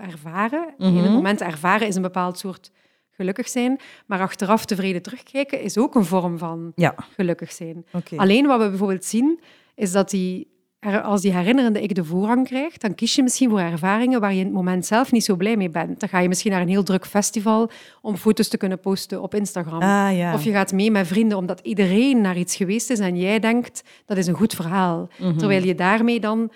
ervaren. 0.02 0.74
In 0.78 0.96
het 0.96 1.04
mhm. 1.04 1.14
moment 1.14 1.42
ervaren 1.42 1.88
is 1.88 1.96
een 1.96 2.02
bepaald 2.02 2.38
soort 2.38 2.72
gelukkig 3.12 3.50
zijn, 3.50 3.80
maar 4.06 4.20
achteraf 4.20 4.66
tevreden 4.66 5.02
terugkijken 5.02 5.62
is 5.62 5.78
ook 5.78 5.96
een 5.96 6.06
vorm 6.06 6.38
van 6.38 6.74
gelukkig 7.16 7.52
zijn. 7.52 7.86
Alleen 8.16 8.48
wat 8.48 8.62
we 8.62 8.70
bijvoorbeeld 8.70 9.06
zien, 9.06 9.40
is 9.76 9.92
dat 9.92 10.10
die 10.10 10.48
als 10.82 11.22
die 11.22 11.34
herinnerende 11.34 11.82
ik 11.82 11.96
de 11.96 12.04
voorrang 12.04 12.48
krijgt, 12.48 12.82
dan 12.82 12.96
kies 12.96 13.16
je 13.16 13.24
misschien 13.24 13.50
voor 13.50 13.60
ervaringen 13.60 14.20
waar 14.20 14.34
je 14.34 14.40
in 14.40 14.46
het 14.46 14.54
moment 14.54 14.86
zelf 14.86 15.12
niet 15.12 15.24
zo 15.24 15.36
blij 15.36 15.58
mee 15.58 15.70
bent. 15.70 16.00
Dan 16.00 16.10
ga 16.10 16.20
je 16.20 16.28
misschien 16.28 16.52
naar 16.52 16.62
een 16.62 16.68
heel 16.68 16.84
druk 16.84 17.06
festival 17.06 17.70
om 18.02 18.16
foto's 18.16 18.48
te 18.48 18.58
kunnen 18.58 18.80
posten 18.80 19.22
op 19.22 19.36
Instagram. 19.36 19.82
Ah, 19.82 20.34
of 20.34 20.44
je 20.44 20.52
gaat 20.52 20.72
mee 20.72 20.92
met 20.92 21.08
vrienden 21.08 21.38
omdat 21.38 21.60
iedereen 21.60 22.22
naar 22.22 22.38
iets 22.38 22.56
geweest 22.56 22.90
is 22.90 23.00
en 23.00 23.18
jij 23.18 23.40
denkt 23.40 23.84
dat 24.06 24.18
is 24.18 24.28
een 24.28 24.36
goed 24.36 24.54
verhaal. 24.54 25.10
Mhm. 25.18 25.38
Terwijl 25.38 25.64
je 25.64 25.76
daarmee 25.76 26.20
dan 26.20 26.52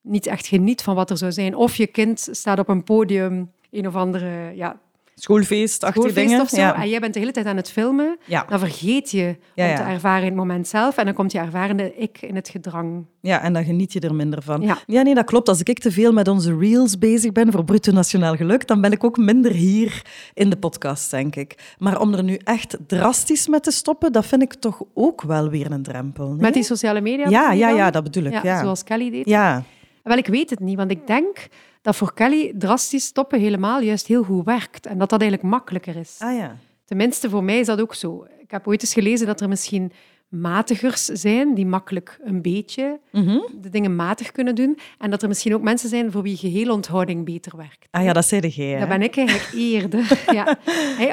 niet 0.00 0.26
echt 0.26 0.46
geniet 0.46 0.82
van 0.82 0.94
wat 0.94 1.10
er 1.10 1.16
zou 1.16 1.32
zijn. 1.32 1.56
Of 1.56 1.76
je 1.76 1.86
kind 1.86 2.28
staat 2.30 2.58
op 2.58 2.68
een 2.68 2.84
podium, 2.84 3.50
een 3.70 3.86
of 3.86 3.94
andere 3.94 4.52
ja, 4.54 4.80
schoolfeest, 5.14 6.14
dingen. 6.14 6.40
Of 6.40 6.48
zo, 6.48 6.56
ja. 6.56 6.82
En 6.82 6.88
jij 6.88 7.00
bent 7.00 7.14
de 7.14 7.20
hele 7.20 7.32
tijd 7.32 7.46
aan 7.46 7.56
het 7.56 7.70
filmen. 7.70 8.18
Ja. 8.24 8.44
Dan 8.48 8.58
vergeet 8.58 9.10
je 9.10 9.36
ja, 9.54 9.70
om 9.70 9.76
te 9.76 9.82
ervaren 9.82 10.20
in 10.20 10.28
het 10.28 10.36
moment 10.36 10.68
zelf. 10.68 10.96
En 10.96 11.04
dan 11.04 11.14
komt 11.14 11.32
je 11.32 11.38
ervarende 11.38 11.94
ik 11.96 12.22
in 12.22 12.34
het 12.34 12.48
gedrang. 12.48 13.06
Ja, 13.20 13.42
en 13.42 13.52
dan 13.52 13.64
geniet 13.64 13.92
je 13.92 14.00
er 14.00 14.14
minder 14.14 14.42
van. 14.42 14.62
Ja, 14.86 15.02
nee, 15.02 15.14
dat 15.14 15.24
klopt. 15.24 15.48
Als 15.48 15.62
ik 15.62 15.78
te 15.78 15.90
veel 15.90 16.12
met 16.12 16.28
onze 16.28 16.56
reels 16.56 16.98
bezig 16.98 17.32
ben 17.32 17.52
voor 17.52 17.64
Bruto 17.64 17.92
Nationaal 17.92 18.36
Geluk, 18.36 18.66
dan 18.66 18.80
ben 18.80 18.92
ik 18.92 19.04
ook 19.04 19.16
minder 19.16 19.52
hier 19.52 20.02
in 20.34 20.50
de 20.50 20.56
podcast, 20.56 21.10
denk 21.10 21.36
ik. 21.36 21.74
Maar 21.78 22.00
om 22.00 22.14
er 22.14 22.22
nu 22.22 22.38
echt 22.44 22.76
drastisch 22.86 23.48
met 23.48 23.62
te 23.62 23.70
stoppen, 23.70 24.12
dat 24.12 24.26
vind 24.26 24.42
ik 24.42 24.54
toch 24.54 24.82
ook 24.94 25.22
wel 25.22 25.50
weer 25.50 25.72
een 25.72 25.82
drempel. 25.82 26.28
Nee? 26.28 26.40
Met 26.40 26.54
die 26.54 26.62
sociale 26.62 27.00
media? 27.00 27.28
Ja, 27.28 27.52
ja, 27.52 27.68
ja, 27.68 27.90
dat 27.90 28.02
bedoel 28.02 28.24
ik. 28.24 28.42
Ja, 28.42 28.60
Zoals 28.60 28.84
Kelly 28.84 29.10
deed. 29.10 29.28
Ja. 29.28 29.62
Wel, 30.02 30.16
ik 30.16 30.26
weet 30.26 30.50
het 30.50 30.60
niet, 30.60 30.76
want 30.76 30.90
ik 30.90 31.06
denk 31.06 31.48
dat 31.84 31.96
voor 31.96 32.14
Kelly 32.14 32.52
drastisch 32.58 33.04
stoppen 33.04 33.40
helemaal 33.40 33.80
juist 33.80 34.06
heel 34.06 34.22
goed 34.22 34.44
werkt. 34.44 34.86
En 34.86 34.98
dat 34.98 35.10
dat 35.10 35.20
eigenlijk 35.20 35.50
makkelijker 35.50 35.96
is. 35.96 36.16
Ah 36.18 36.36
ja. 36.36 36.56
Tenminste, 36.84 37.30
voor 37.30 37.44
mij 37.44 37.58
is 37.58 37.66
dat 37.66 37.80
ook 37.80 37.94
zo. 37.94 38.26
Ik 38.38 38.50
heb 38.50 38.66
ooit 38.68 38.82
eens 38.82 38.92
gelezen 38.92 39.26
dat 39.26 39.40
er 39.40 39.48
misschien 39.48 39.92
matigers 40.28 41.04
zijn 41.04 41.54
die 41.54 41.66
makkelijk 41.66 42.18
een 42.24 42.42
beetje 42.42 43.00
mhm. 43.12 43.38
de 43.60 43.68
dingen 43.68 43.96
matig 43.96 44.32
kunnen 44.32 44.54
doen. 44.54 44.78
En 44.98 45.10
dat 45.10 45.22
er 45.22 45.28
misschien 45.28 45.54
ook 45.54 45.62
mensen 45.62 45.88
zijn 45.88 46.12
voor 46.12 46.22
wie 46.22 46.36
geheelonthouding 46.36 47.24
beter 47.24 47.56
werkt. 47.56 47.88
Ah 47.90 48.04
ja, 48.04 48.12
dat 48.12 48.24
zei 48.24 48.40
de 48.40 48.48
jij. 48.48 48.78
Dat 48.78 48.88
ben 48.88 49.02
ik 49.02 49.16
eigenlijk 49.16 49.52
eerder. 49.54 50.20
ja. 50.38 50.58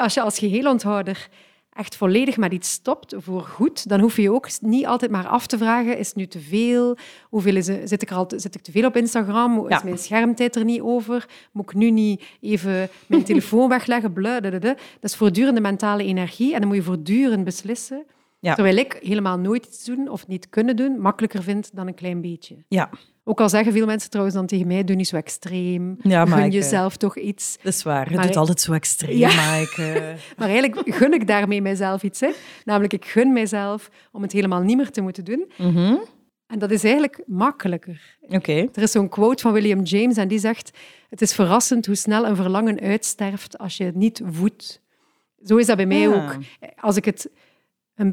als 0.01 0.13
je 0.13 0.21
als 0.21 0.39
geheelonthouder 0.39 1.29
echt 1.73 1.95
volledig 1.95 2.37
met 2.37 2.53
iets 2.53 2.71
stopt 2.71 3.13
voor 3.17 3.41
goed, 3.41 3.89
dan 3.89 3.99
hoef 3.99 4.15
je 4.15 4.31
ook 4.31 4.49
niet 4.61 4.85
altijd 4.85 5.11
maar 5.11 5.27
af 5.27 5.47
te 5.47 5.57
vragen, 5.57 5.97
is 5.97 6.07
het 6.07 6.15
nu 6.15 6.27
te 6.27 6.39
veel? 6.39 6.97
Hoeveel 7.29 7.55
is, 7.55 7.65
zit, 7.65 8.01
ik 8.01 8.09
er 8.09 8.15
al 8.15 8.31
zit 8.35 8.55
ik 8.55 8.61
te 8.61 8.71
veel 8.71 8.85
op 8.85 8.95
Instagram? 8.95 9.67
Is 9.67 9.83
mijn 9.83 9.97
schermtijd 9.97 10.55
er 10.55 10.65
niet 10.65 10.81
over? 10.81 11.29
Moet 11.51 11.69
ik 11.69 11.75
nu 11.75 11.91
niet 11.91 12.23
even 12.41 12.89
mijn 13.07 13.23
telefoon 13.31 13.69
wegleggen? 13.69 14.13
Dat 14.61 14.77
is 15.01 15.15
voortdurende 15.15 15.61
mentale 15.61 16.03
energie 16.03 16.53
en 16.53 16.59
dan 16.59 16.67
moet 16.67 16.77
je 16.77 16.83
voortdurend 16.83 17.43
beslissen. 17.43 18.05
Terwijl 18.39 18.77
ik 18.77 18.99
helemaal 19.01 19.37
nooit 19.37 19.65
iets 19.65 19.83
doen 19.83 20.09
of 20.09 20.27
niet 20.27 20.49
kunnen 20.49 20.75
doen 20.75 20.99
makkelijker 20.99 21.43
vind 21.43 21.69
dan 21.73 21.87
een 21.87 21.93
klein 21.93 22.21
beetje. 22.21 22.55
Ja. 22.67 22.89
Ook 23.23 23.41
al 23.41 23.49
zeggen 23.49 23.73
veel 23.73 23.85
mensen 23.85 24.09
trouwens 24.09 24.35
dan 24.37 24.47
tegen 24.47 24.67
mij, 24.67 24.83
doe 24.83 24.95
niet 24.95 25.07
zo 25.07 25.15
extreem. 25.15 25.97
Ja, 26.01 26.25
gun 26.25 26.51
jezelf 26.51 26.97
toch 26.97 27.17
iets. 27.17 27.57
Dat 27.63 27.73
is 27.73 27.83
waar, 27.83 28.11
je 28.11 28.19
doet 28.19 28.35
altijd 28.35 28.61
zo 28.61 28.73
extreem, 28.73 29.17
ja. 29.17 29.65
maar 30.37 30.49
eigenlijk 30.49 30.95
gun 30.95 31.13
ik 31.13 31.27
daarmee 31.27 31.61
mijzelf 31.61 32.03
iets. 32.03 32.19
Hè. 32.19 32.29
Namelijk, 32.63 32.93
ik 32.93 33.05
gun 33.05 33.33
mijzelf 33.33 33.89
om 34.11 34.21
het 34.21 34.31
helemaal 34.31 34.61
niet 34.61 34.77
meer 34.77 34.91
te 34.91 35.01
moeten 35.01 35.25
doen. 35.25 35.51
Mhm. 35.57 35.95
En 36.47 36.59
dat 36.59 36.71
is 36.71 36.83
eigenlijk 36.83 37.23
makkelijker. 37.25 38.17
Oké. 38.21 38.67
Er 38.73 38.81
is 38.81 38.91
zo'n 38.91 39.09
quote 39.09 39.41
van 39.41 39.53
William 39.53 39.81
James 39.81 40.17
en 40.17 40.27
die 40.27 40.39
zegt... 40.39 40.71
Het 41.09 41.21
is 41.21 41.33
verrassend 41.33 41.85
hoe 41.85 41.95
snel 41.95 42.25
een 42.25 42.35
verlangen 42.35 42.79
uitsterft 42.79 43.57
als 43.57 43.77
je 43.77 43.83
het 43.83 43.95
niet 43.95 44.21
voedt. 44.25 44.81
Zo 45.43 45.57
is 45.57 45.65
dat 45.65 45.77
bij 45.77 45.85
mij 45.85 46.07
ook. 46.07 46.37
Als 46.75 46.95
ik, 46.95 47.05
het, 47.05 47.29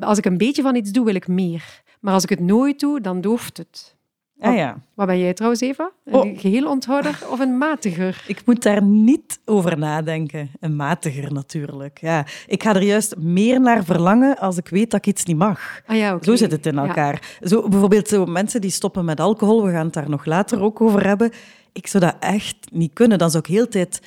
als 0.01 0.19
ik 0.19 0.25
een 0.25 0.39
beetje 0.39 0.63
van 0.63 0.75
iets 0.75 0.91
doe, 0.91 1.05
wil 1.05 1.15
ik 1.15 1.29
meer. 1.29 1.83
Maar 2.01 2.15
als 2.15 2.23
ik 2.23 2.29
het 2.29 2.41
nooit 2.41 2.81
doe, 2.81 3.01
dan 3.01 3.21
dooft 3.21 3.57
het. 3.57 3.97
Ah, 4.41 4.55
ja. 4.57 4.81
Wat 4.95 5.07
ben 5.07 5.19
jij 5.19 5.35
trouwens, 5.35 5.63
Eva? 5.63 5.91
Een 6.05 6.15
oh. 6.15 6.39
geheel 6.39 6.71
onthouder 6.71 7.19
of 7.31 7.41
een 7.41 7.59
matiger? 7.59 8.23
Ik 8.27 8.43
moet 8.45 8.63
daar 8.63 8.83
niet 8.83 9.41
over 9.45 9.79
nadenken. 9.79 10.51
Een 10.61 10.77
matiger 10.77 11.33
natuurlijk. 11.33 11.99
Ja. 12.01 12.27
Ik 12.47 12.63
ga 12.63 12.75
er 12.75 12.83
juist 12.83 13.17
meer 13.17 13.61
naar 13.61 13.85
verlangen 13.85 14.39
als 14.39 14.57
ik 14.57 14.69
weet 14.69 14.91
dat 14.91 15.01
ik 15.01 15.07
iets 15.07 15.25
niet 15.25 15.37
mag. 15.37 15.81
Ah, 15.87 15.97
ja, 15.97 16.19
Zo 16.23 16.37
zit 16.37 16.51
het 16.51 16.67
in 16.67 16.79
elkaar. 16.79 17.37
Zo, 17.43 17.69
bijvoorbeeld 17.69 18.09
zo 18.09 18.27
mensen 18.27 18.61
die 18.61 18.71
stoppen 18.71 19.05
met 19.05 19.21
alcohol, 19.21 19.65
we 19.65 19.71
gaan 19.71 19.85
het 19.85 19.95
daar 19.95 20.11
nog 20.11 20.25
later 20.25 20.61
ook 20.61 20.81
over 20.81 21.07
hebben. 21.07 21.33
Ik 21.73 21.87
zou 21.87 22.05
dat 22.05 22.17
echt 22.21 22.57
niet 22.73 22.93
kunnen. 22.93 23.19
Dan 23.19 23.31
zou 23.31 23.43
ik 23.47 23.55
heel 23.55 23.69
tijd 23.69 24.01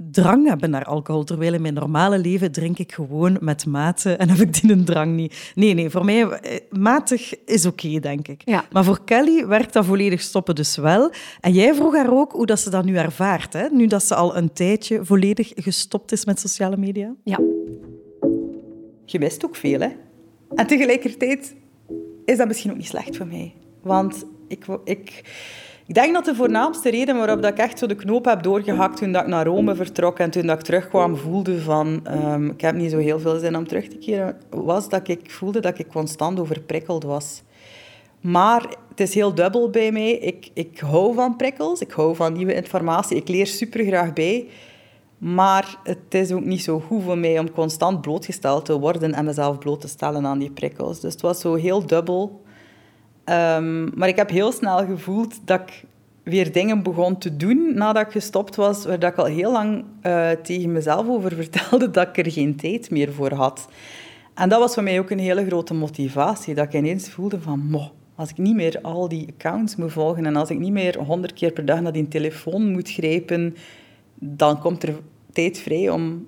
drang 0.00 0.48
hebben 0.48 0.70
naar 0.70 0.84
alcohol. 0.84 1.24
Terwijl 1.24 1.54
in 1.54 1.62
mijn 1.62 1.74
normale 1.74 2.18
leven 2.18 2.52
drink 2.52 2.78
ik 2.78 2.92
gewoon 2.92 3.36
met 3.40 3.66
mate 3.66 4.12
en 4.12 4.28
heb 4.28 4.38
ik 4.38 4.60
die 4.60 4.72
een 4.72 4.84
drang 4.84 5.14
niet. 5.14 5.52
Nee, 5.54 5.74
nee, 5.74 5.90
voor 5.90 6.04
mij 6.04 6.22
eh, 6.22 6.60
matig 6.70 7.44
is 7.44 7.66
oké, 7.66 7.98
denk 7.98 8.28
ik. 8.28 8.42
Ja. 8.44 8.64
Maar 8.72 8.84
voor 8.84 9.04
Kelly 9.04 9.46
werkt 9.46 9.72
dat 9.72 9.84
volledig 9.84 10.20
stoppen 10.20 10.54
dus 10.54 10.76
wel. 10.76 11.10
En 11.40 11.52
jij 11.52 11.74
vroeg 11.74 11.94
haar 11.94 12.12
ook 12.12 12.32
hoe 12.32 12.46
dat 12.46 12.60
ze 12.60 12.70
dat 12.70 12.84
nu 12.84 12.96
ervaart, 12.96 13.52
hè? 13.52 13.68
nu 13.70 13.86
dat 13.86 14.04
ze 14.04 14.14
al 14.14 14.36
een 14.36 14.52
tijdje 14.52 15.04
volledig 15.04 15.52
gestopt 15.54 16.12
is 16.12 16.24
met 16.24 16.40
sociale 16.40 16.76
media. 16.76 17.14
Ja. 17.24 17.38
Je 19.04 19.18
mist 19.18 19.44
ook 19.44 19.56
veel, 19.56 19.80
hè? 19.80 19.88
En 20.54 20.66
tegelijkertijd 20.66 21.54
is 22.24 22.36
dat 22.36 22.46
misschien 22.46 22.70
ook 22.70 22.76
niet 22.76 22.86
slecht 22.86 23.16
voor 23.16 23.26
mij. 23.26 23.54
Want 23.82 24.24
ik... 24.48 24.66
ik 24.84 25.22
ik 25.88 25.94
denk 25.94 26.14
dat 26.14 26.24
de 26.24 26.34
voornaamste 26.34 26.90
reden 26.90 27.16
waarop 27.16 27.42
dat 27.42 27.50
ik 27.50 27.58
echt 27.58 27.78
zo 27.78 27.86
de 27.86 27.94
knoop 27.94 28.24
heb 28.24 28.42
doorgehakt 28.42 28.96
toen 28.96 29.12
dat 29.12 29.22
ik 29.22 29.28
naar 29.28 29.46
Rome 29.46 29.74
vertrok 29.74 30.18
en 30.18 30.30
toen 30.30 30.46
dat 30.46 30.58
ik 30.58 30.64
terugkwam 30.64 31.16
voelde 31.16 31.60
van 31.60 32.06
um, 32.10 32.50
ik 32.50 32.60
heb 32.60 32.74
niet 32.74 32.90
zo 32.90 32.98
heel 32.98 33.20
veel 33.20 33.38
zin 33.38 33.56
om 33.56 33.66
terug 33.66 33.88
te 33.88 33.96
keren, 33.96 34.36
was 34.50 34.88
dat 34.88 35.08
ik 35.08 35.30
voelde 35.30 35.60
dat 35.60 35.78
ik 35.78 35.88
constant 35.88 36.40
overprikkeld 36.40 37.04
was. 37.04 37.42
Maar 38.20 38.62
het 38.88 39.00
is 39.00 39.14
heel 39.14 39.34
dubbel 39.34 39.70
bij 39.70 39.92
mij. 39.92 40.10
Ik, 40.10 40.50
ik 40.54 40.78
hou 40.78 41.14
van 41.14 41.36
prikkels, 41.36 41.80
ik 41.80 41.90
hou 41.90 42.16
van 42.16 42.32
nieuwe 42.32 42.54
informatie, 42.54 43.16
ik 43.16 43.28
leer 43.28 43.46
super 43.46 43.84
graag 43.84 44.12
bij. 44.12 44.48
Maar 45.18 45.78
het 45.82 46.14
is 46.14 46.32
ook 46.32 46.44
niet 46.44 46.62
zo 46.62 46.80
goed 46.80 47.02
voor 47.02 47.18
mij 47.18 47.38
om 47.38 47.50
constant 47.50 48.00
blootgesteld 48.00 48.64
te 48.64 48.78
worden 48.78 49.14
en 49.14 49.24
mezelf 49.24 49.58
bloot 49.58 49.80
te 49.80 49.88
stellen 49.88 50.26
aan 50.26 50.38
die 50.38 50.50
prikkels. 50.50 51.00
Dus 51.00 51.12
het 51.12 51.22
was 51.22 51.40
zo 51.40 51.54
heel 51.54 51.86
dubbel. 51.86 52.42
Ehm, 53.28 53.98
maar 53.98 54.08
ik 54.08 54.16
heb 54.16 54.30
heel 54.30 54.52
snel 54.52 54.86
gevoeld 54.86 55.34
dat 55.44 55.60
ik 55.60 55.84
weer 56.22 56.52
dingen 56.52 56.82
begon 56.82 57.18
te 57.18 57.36
doen 57.36 57.74
nadat 57.74 58.06
ik 58.06 58.12
gestopt 58.12 58.56
was, 58.56 58.84
waar 58.84 59.04
ik 59.04 59.16
al 59.16 59.24
heel 59.24 59.52
lang 59.52 59.84
uh, 60.02 60.30
tegen 60.30 60.72
mezelf 60.72 61.08
over 61.08 61.34
vertelde 61.42 61.90
dat 61.90 62.08
ik 62.08 62.26
er 62.26 62.32
geen 62.32 62.56
tijd 62.56 62.90
meer 62.90 63.12
voor 63.12 63.32
had. 63.32 63.68
En 64.34 64.48
dat 64.48 64.58
was 64.58 64.74
voor 64.74 64.82
mij 64.82 64.98
ook 64.98 65.10
een 65.10 65.18
hele 65.18 65.46
grote 65.46 65.74
motivatie, 65.74 66.54
dat 66.54 66.64
ik 66.64 66.72
ineens 66.72 67.10
voelde 67.10 67.40
van, 67.40 67.58
mo, 67.58 67.90
als 68.14 68.30
ik 68.30 68.38
niet 68.38 68.54
meer 68.54 68.78
al 68.82 69.08
die 69.08 69.28
accounts 69.28 69.76
moet 69.76 69.92
volgen 69.92 70.26
en 70.26 70.36
als 70.36 70.50
ik 70.50 70.58
niet 70.58 70.72
meer 70.72 70.98
honderd 70.98 71.32
keer 71.32 71.52
per 71.52 71.64
dag 71.64 71.80
naar 71.80 71.92
die 71.92 72.08
telefoon 72.08 72.72
moet 72.72 72.90
grijpen, 72.90 73.56
dan 74.14 74.60
komt 74.60 74.82
er 74.82 74.94
tijd 75.32 75.58
vrij 75.58 75.90
om 75.90 76.26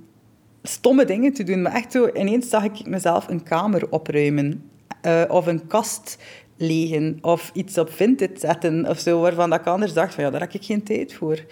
stomme 0.62 1.04
dingen 1.04 1.32
te 1.32 1.42
doen. 1.42 1.62
Maar 1.62 1.72
echt 1.72 1.92
zo, 1.92 2.08
ineens 2.14 2.48
zag 2.48 2.64
ik 2.64 2.86
mezelf 2.86 3.28
een 3.28 3.42
kamer 3.42 3.90
opruimen. 3.90 4.64
Uh, 5.06 5.22
of 5.28 5.46
een 5.46 5.66
kast 5.66 6.18
legen 6.60 7.18
of 7.20 7.50
iets 7.54 7.78
op 7.78 7.90
Vinted 7.90 8.40
zetten 8.40 8.88
of 8.88 8.98
zo, 8.98 9.20
waarvan 9.20 9.52
ik 9.52 9.66
anders 9.66 9.92
dacht 9.92 10.14
van 10.14 10.24
ja, 10.24 10.30
daar 10.30 10.40
heb 10.40 10.52
ik 10.52 10.64
geen 10.64 10.82
tijd 10.82 11.14
voor. 11.14 11.44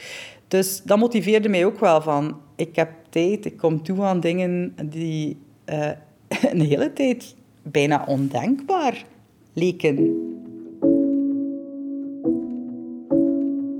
Dus 0.48 0.82
dat 0.84 0.98
motiveerde 0.98 1.48
mij 1.48 1.64
ook 1.64 1.80
wel 1.80 2.02
van, 2.02 2.36
ik 2.56 2.76
heb 2.76 2.90
tijd, 3.08 3.44
ik 3.44 3.56
kom 3.56 3.82
toe 3.82 4.02
aan 4.02 4.20
dingen 4.20 4.74
die 4.84 5.36
uh, 5.66 5.90
een 6.52 6.60
hele 6.60 6.92
tijd 6.92 7.34
bijna 7.62 8.04
ondenkbaar 8.06 9.04
leken. 9.52 9.96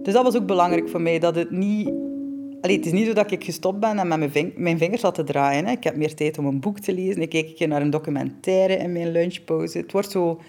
Dus 0.02 0.14
dat 0.14 0.24
was 0.24 0.36
ook 0.36 0.46
belangrijk 0.46 0.88
voor 0.88 1.00
mij, 1.00 1.18
dat 1.18 1.34
het 1.34 1.50
niet... 1.50 1.90
Allee, 2.60 2.76
het 2.76 2.86
is 2.86 2.92
niet 2.92 3.06
zo 3.06 3.12
dat 3.12 3.30
ik 3.30 3.44
gestopt 3.44 3.80
ben 3.80 3.98
en 3.98 4.08
met 4.08 4.18
mijn, 4.18 4.30
ving 4.30 4.52
mijn 4.56 4.78
vingers 4.78 5.00
zat 5.00 5.14
te 5.14 5.24
draaien. 5.24 5.66
Hè. 5.66 5.72
Ik 5.72 5.84
heb 5.84 5.96
meer 5.96 6.14
tijd 6.14 6.38
om 6.38 6.46
een 6.46 6.60
boek 6.60 6.78
te 6.78 6.92
lezen. 6.92 7.22
Ik 7.22 7.28
keek 7.28 7.48
een 7.48 7.54
keer 7.54 7.68
naar 7.68 7.82
een 7.82 7.90
documentaire 7.90 8.76
in 8.76 8.92
mijn 8.92 9.12
lunchpauze. 9.12 9.78
Het 9.78 9.92
wordt 9.92 10.10
zo 10.10 10.40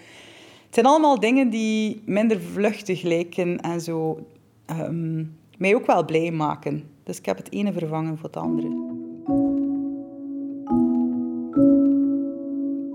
het 0.70 0.78
zijn 0.78 0.90
allemaal 0.94 1.20
dingen 1.20 1.50
die 1.50 2.02
minder 2.04 2.40
vluchtig 2.40 3.02
lijken 3.02 3.60
en 3.60 3.80
zo 3.80 4.26
ehm, 4.66 5.24
mij 5.58 5.74
ook 5.74 5.86
wel 5.86 6.04
blij 6.04 6.30
maken. 6.30 6.84
Dus 7.02 7.18
ik 7.18 7.26
heb 7.26 7.36
het 7.36 7.52
ene 7.52 7.72
vervangen 7.72 8.18
voor 8.18 8.26
het 8.26 8.36
andere. 8.36 8.88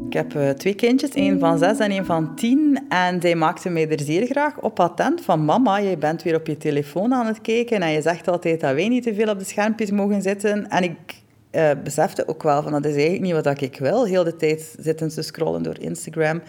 Ik 0.08 0.14
heb 0.14 0.34
uh, 0.34 0.50
twee 0.50 0.74
kindjes, 0.74 1.10
één 1.10 1.40
van 1.40 1.58
zes 1.58 1.78
en 1.78 1.92
één 1.92 2.06
van 2.06 2.36
tien. 2.36 2.80
En 2.90 3.22
zij 3.22 3.36
maakten 3.36 3.74
mij 3.74 3.90
er 3.90 4.00
zeer 4.00 4.26
graag 4.26 4.62
op 4.62 4.80
attent 4.80 5.22
van... 5.22 5.46
Mama, 5.46 5.78
je 5.78 5.98
bent 5.98 6.24
weer 6.24 6.36
op 6.36 6.48
je 6.48 6.58
telefoon 6.58 7.14
aan 7.14 7.26
het 7.26 7.42
kijken 7.42 7.82
en 7.82 7.92
je 7.92 8.02
zegt 8.02 8.28
altijd 8.28 8.62
dat 8.62 8.74
wij 8.74 8.88
niet 8.88 9.04
te 9.04 9.14
veel 9.14 9.30
op 9.30 9.40
de 9.40 9.46
schermpjes 9.46 9.92
mogen 9.92 10.22
zitten. 10.22 10.70
En 10.70 10.84
ik 10.84 11.22
uh, 11.52 11.72
besefte 11.84 12.28
ook 12.28 12.44
wel 12.44 12.64
van 12.64 12.72
dat 12.72 12.86
is 12.86 12.94
eigenlijk 12.94 13.22
niet 13.22 13.46
wat 13.46 13.62
ik 13.62 13.78
wil. 13.78 14.06
Heel 14.06 14.24
de 14.24 14.36
tijd 14.36 14.76
zitten 14.80 15.12
ze 15.12 15.22
scrollen 15.22 15.64
door 15.64 15.80
Instagram. 15.80 16.42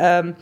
Um, 0.00 0.34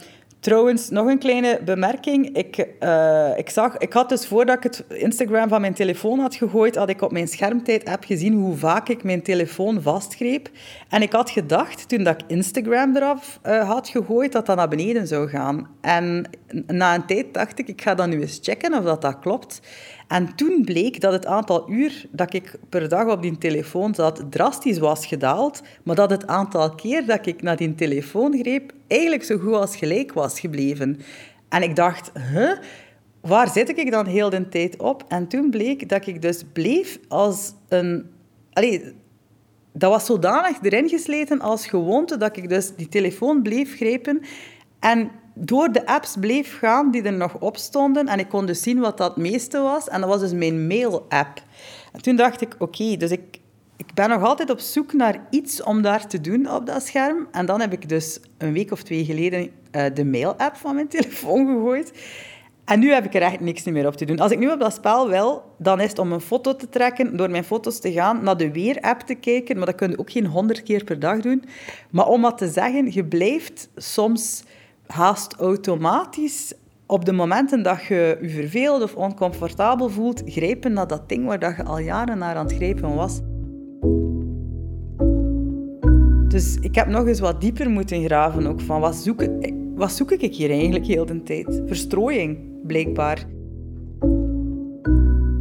Trouwens, 0.44 0.90
nog 0.90 1.06
een 1.06 1.18
kleine 1.18 1.60
bemerking. 1.64 2.36
Ik, 2.36 2.68
uh, 2.80 3.38
ik, 3.38 3.50
zag, 3.50 3.76
ik 3.76 3.92
had 3.92 4.08
dus 4.08 4.26
voordat 4.26 4.56
ik 4.56 4.62
het 4.62 4.84
Instagram 4.88 5.48
van 5.48 5.60
mijn 5.60 5.74
telefoon 5.74 6.18
had 6.18 6.34
gegooid, 6.34 6.76
had 6.76 6.88
ik 6.88 7.02
op 7.02 7.12
mijn 7.12 7.28
schermtijd-app 7.28 8.04
gezien 8.04 8.34
hoe 8.34 8.56
vaak 8.56 8.88
ik 8.88 9.02
mijn 9.02 9.22
telefoon 9.22 9.82
vastgreep. 9.82 10.50
En 10.88 11.02
ik 11.02 11.12
had 11.12 11.30
gedacht, 11.30 11.88
toen 11.88 12.02
dat 12.02 12.20
ik 12.20 12.30
Instagram 12.30 12.96
eraf 12.96 13.40
uh, 13.46 13.68
had 13.68 13.88
gegooid, 13.88 14.32
dat 14.32 14.46
dat 14.46 14.56
naar 14.56 14.68
beneden 14.68 15.06
zou 15.06 15.28
gaan. 15.28 15.68
En 15.80 16.30
na 16.66 16.94
een 16.94 17.06
tijd 17.06 17.34
dacht 17.34 17.58
ik, 17.58 17.68
ik 17.68 17.82
ga 17.82 17.94
dan 17.94 18.10
nu 18.10 18.20
eens 18.20 18.38
checken 18.42 18.74
of 18.74 18.84
dat, 18.84 19.02
dat 19.02 19.18
klopt. 19.18 19.60
En 20.06 20.34
toen 20.34 20.62
bleek 20.64 21.00
dat 21.00 21.12
het 21.12 21.26
aantal 21.26 21.70
uur 21.70 22.06
dat 22.10 22.34
ik 22.34 22.58
per 22.68 22.88
dag 22.88 23.06
op 23.06 23.22
die 23.22 23.38
telefoon 23.38 23.94
zat 23.94 24.24
drastisch 24.30 24.78
was 24.78 25.06
gedaald, 25.06 25.62
maar 25.82 25.96
dat 25.96 26.10
het 26.10 26.26
aantal 26.26 26.74
keer 26.74 27.06
dat 27.06 27.26
ik 27.26 27.42
naar 27.42 27.56
die 27.56 27.74
telefoon 27.74 28.38
greep 28.38 28.72
eigenlijk 28.86 29.24
zo 29.24 29.38
goed 29.38 29.52
als 29.52 29.76
gelijk 29.76 30.12
was 30.12 30.40
gebleven. 30.40 31.00
En 31.48 31.62
ik 31.62 31.76
dacht, 31.76 32.10
huh? 32.32 32.52
waar 33.20 33.50
zit 33.50 33.78
ik 33.78 33.90
dan 33.90 34.06
heel 34.06 34.30
de 34.30 34.48
tijd 34.48 34.76
op? 34.76 35.04
En 35.08 35.28
toen 35.28 35.50
bleek 35.50 35.88
dat 35.88 36.06
ik 36.06 36.22
dus 36.22 36.42
bleef 36.52 36.98
als 37.08 37.52
een... 37.68 38.12
Dat 39.72 39.90
was 39.90 40.06
zodanig 40.06 40.56
erin 40.62 40.88
gesleten 40.88 41.40
als 41.40 41.66
gewoonte 41.66 42.16
dat 42.16 42.36
ik 42.36 42.48
dus 42.48 42.74
die 42.76 42.88
telefoon 42.88 43.42
bleef 43.42 43.76
grijpen 43.76 44.20
en 44.80 45.10
door 45.34 45.72
de 45.72 45.86
apps 45.86 46.16
bleef 46.20 46.58
gaan 46.58 46.90
die 46.90 47.02
er 47.02 47.12
nog 47.12 47.34
op 47.40 47.56
stonden. 47.56 48.08
En 48.08 48.18
ik 48.18 48.28
kon 48.28 48.46
dus 48.46 48.62
zien 48.62 48.80
wat 48.80 48.98
dat 48.98 49.16
meeste 49.16 49.60
was. 49.60 49.88
En 49.88 50.00
dat 50.00 50.10
was 50.10 50.20
dus 50.20 50.32
mijn 50.32 50.66
mail-app. 50.66 51.42
En 51.92 52.02
toen 52.02 52.16
dacht 52.16 52.40
ik, 52.40 52.54
oké, 52.58 52.96
dus 52.96 53.10
ik, 53.10 53.40
ik 53.76 53.94
ben 53.94 54.08
nog 54.08 54.22
altijd 54.22 54.50
op 54.50 54.60
zoek 54.60 54.92
naar 54.92 55.20
iets 55.30 55.62
om 55.62 55.82
daar 55.82 56.06
te 56.06 56.20
doen 56.20 56.50
op 56.50 56.66
dat 56.66 56.86
scherm. 56.86 57.28
En 57.32 57.46
dan 57.46 57.60
heb 57.60 57.72
ik 57.72 57.88
dus 57.88 58.20
een 58.38 58.52
week 58.52 58.72
of 58.72 58.82
twee 58.82 59.04
geleden 59.04 59.50
uh, 59.72 59.84
de 59.94 60.04
mail-app 60.04 60.56
van 60.56 60.74
mijn 60.74 60.88
telefoon 60.98 61.46
gegooid. 61.46 61.92
En 62.64 62.78
nu 62.78 62.92
heb 62.92 63.04
ik 63.04 63.14
er 63.14 63.22
echt 63.22 63.40
niks 63.40 63.64
meer 63.64 63.86
op 63.86 63.96
te 63.96 64.04
doen. 64.04 64.18
Als 64.18 64.32
ik 64.32 64.38
nu 64.38 64.50
op 64.50 64.60
dat 64.60 64.74
spel 64.74 65.08
wil, 65.08 65.42
dan 65.58 65.80
is 65.80 65.88
het 65.88 65.98
om 65.98 66.12
een 66.12 66.20
foto 66.20 66.56
te 66.56 66.68
trekken, 66.68 67.16
door 67.16 67.30
mijn 67.30 67.44
foto's 67.44 67.80
te 67.80 67.92
gaan, 67.92 68.22
naar 68.22 68.36
de 68.36 68.52
weer-app 68.52 69.00
te 69.00 69.14
kijken. 69.14 69.56
Maar 69.56 69.66
dat 69.66 69.74
kun 69.74 69.90
je 69.90 69.98
ook 69.98 70.10
geen 70.10 70.26
honderd 70.26 70.62
keer 70.62 70.84
per 70.84 70.98
dag 70.98 71.20
doen. 71.20 71.44
Maar 71.90 72.06
om 72.06 72.22
wat 72.22 72.38
te 72.38 72.48
zeggen, 72.48 72.92
je 72.92 73.04
blijft 73.04 73.68
soms 73.76 74.42
haast 74.86 75.34
automatisch 75.34 76.54
op 76.86 77.04
de 77.04 77.12
momenten 77.12 77.62
dat 77.62 77.84
je 77.84 78.18
je 78.20 78.28
verveelt 78.28 78.82
of 78.82 78.94
oncomfortabel 78.94 79.88
voelt, 79.88 80.22
grijpen 80.26 80.72
naar 80.72 80.86
dat 80.86 81.08
ding 81.08 81.26
waar 81.26 81.38
dat 81.38 81.56
je 81.56 81.64
al 81.64 81.78
jaren 81.78 82.18
naar 82.18 82.36
aan 82.36 82.46
het 82.46 82.54
grijpen 82.54 82.94
was. 82.94 83.20
Dus 86.28 86.56
ik 86.60 86.74
heb 86.74 86.86
nog 86.86 87.06
eens 87.06 87.20
wat 87.20 87.40
dieper 87.40 87.70
moeten 87.70 88.04
graven 88.04 88.46
ook 88.46 88.60
van 88.60 88.80
wat 88.80 88.94
zoek, 88.94 89.26
wat 89.74 89.92
zoek 89.92 90.10
ik 90.10 90.34
hier 90.34 90.50
eigenlijk 90.50 90.86
heel 90.86 91.06
de 91.06 91.22
tijd? 91.22 91.62
Verstrooiing, 91.66 92.38
blijkbaar. 92.66 93.26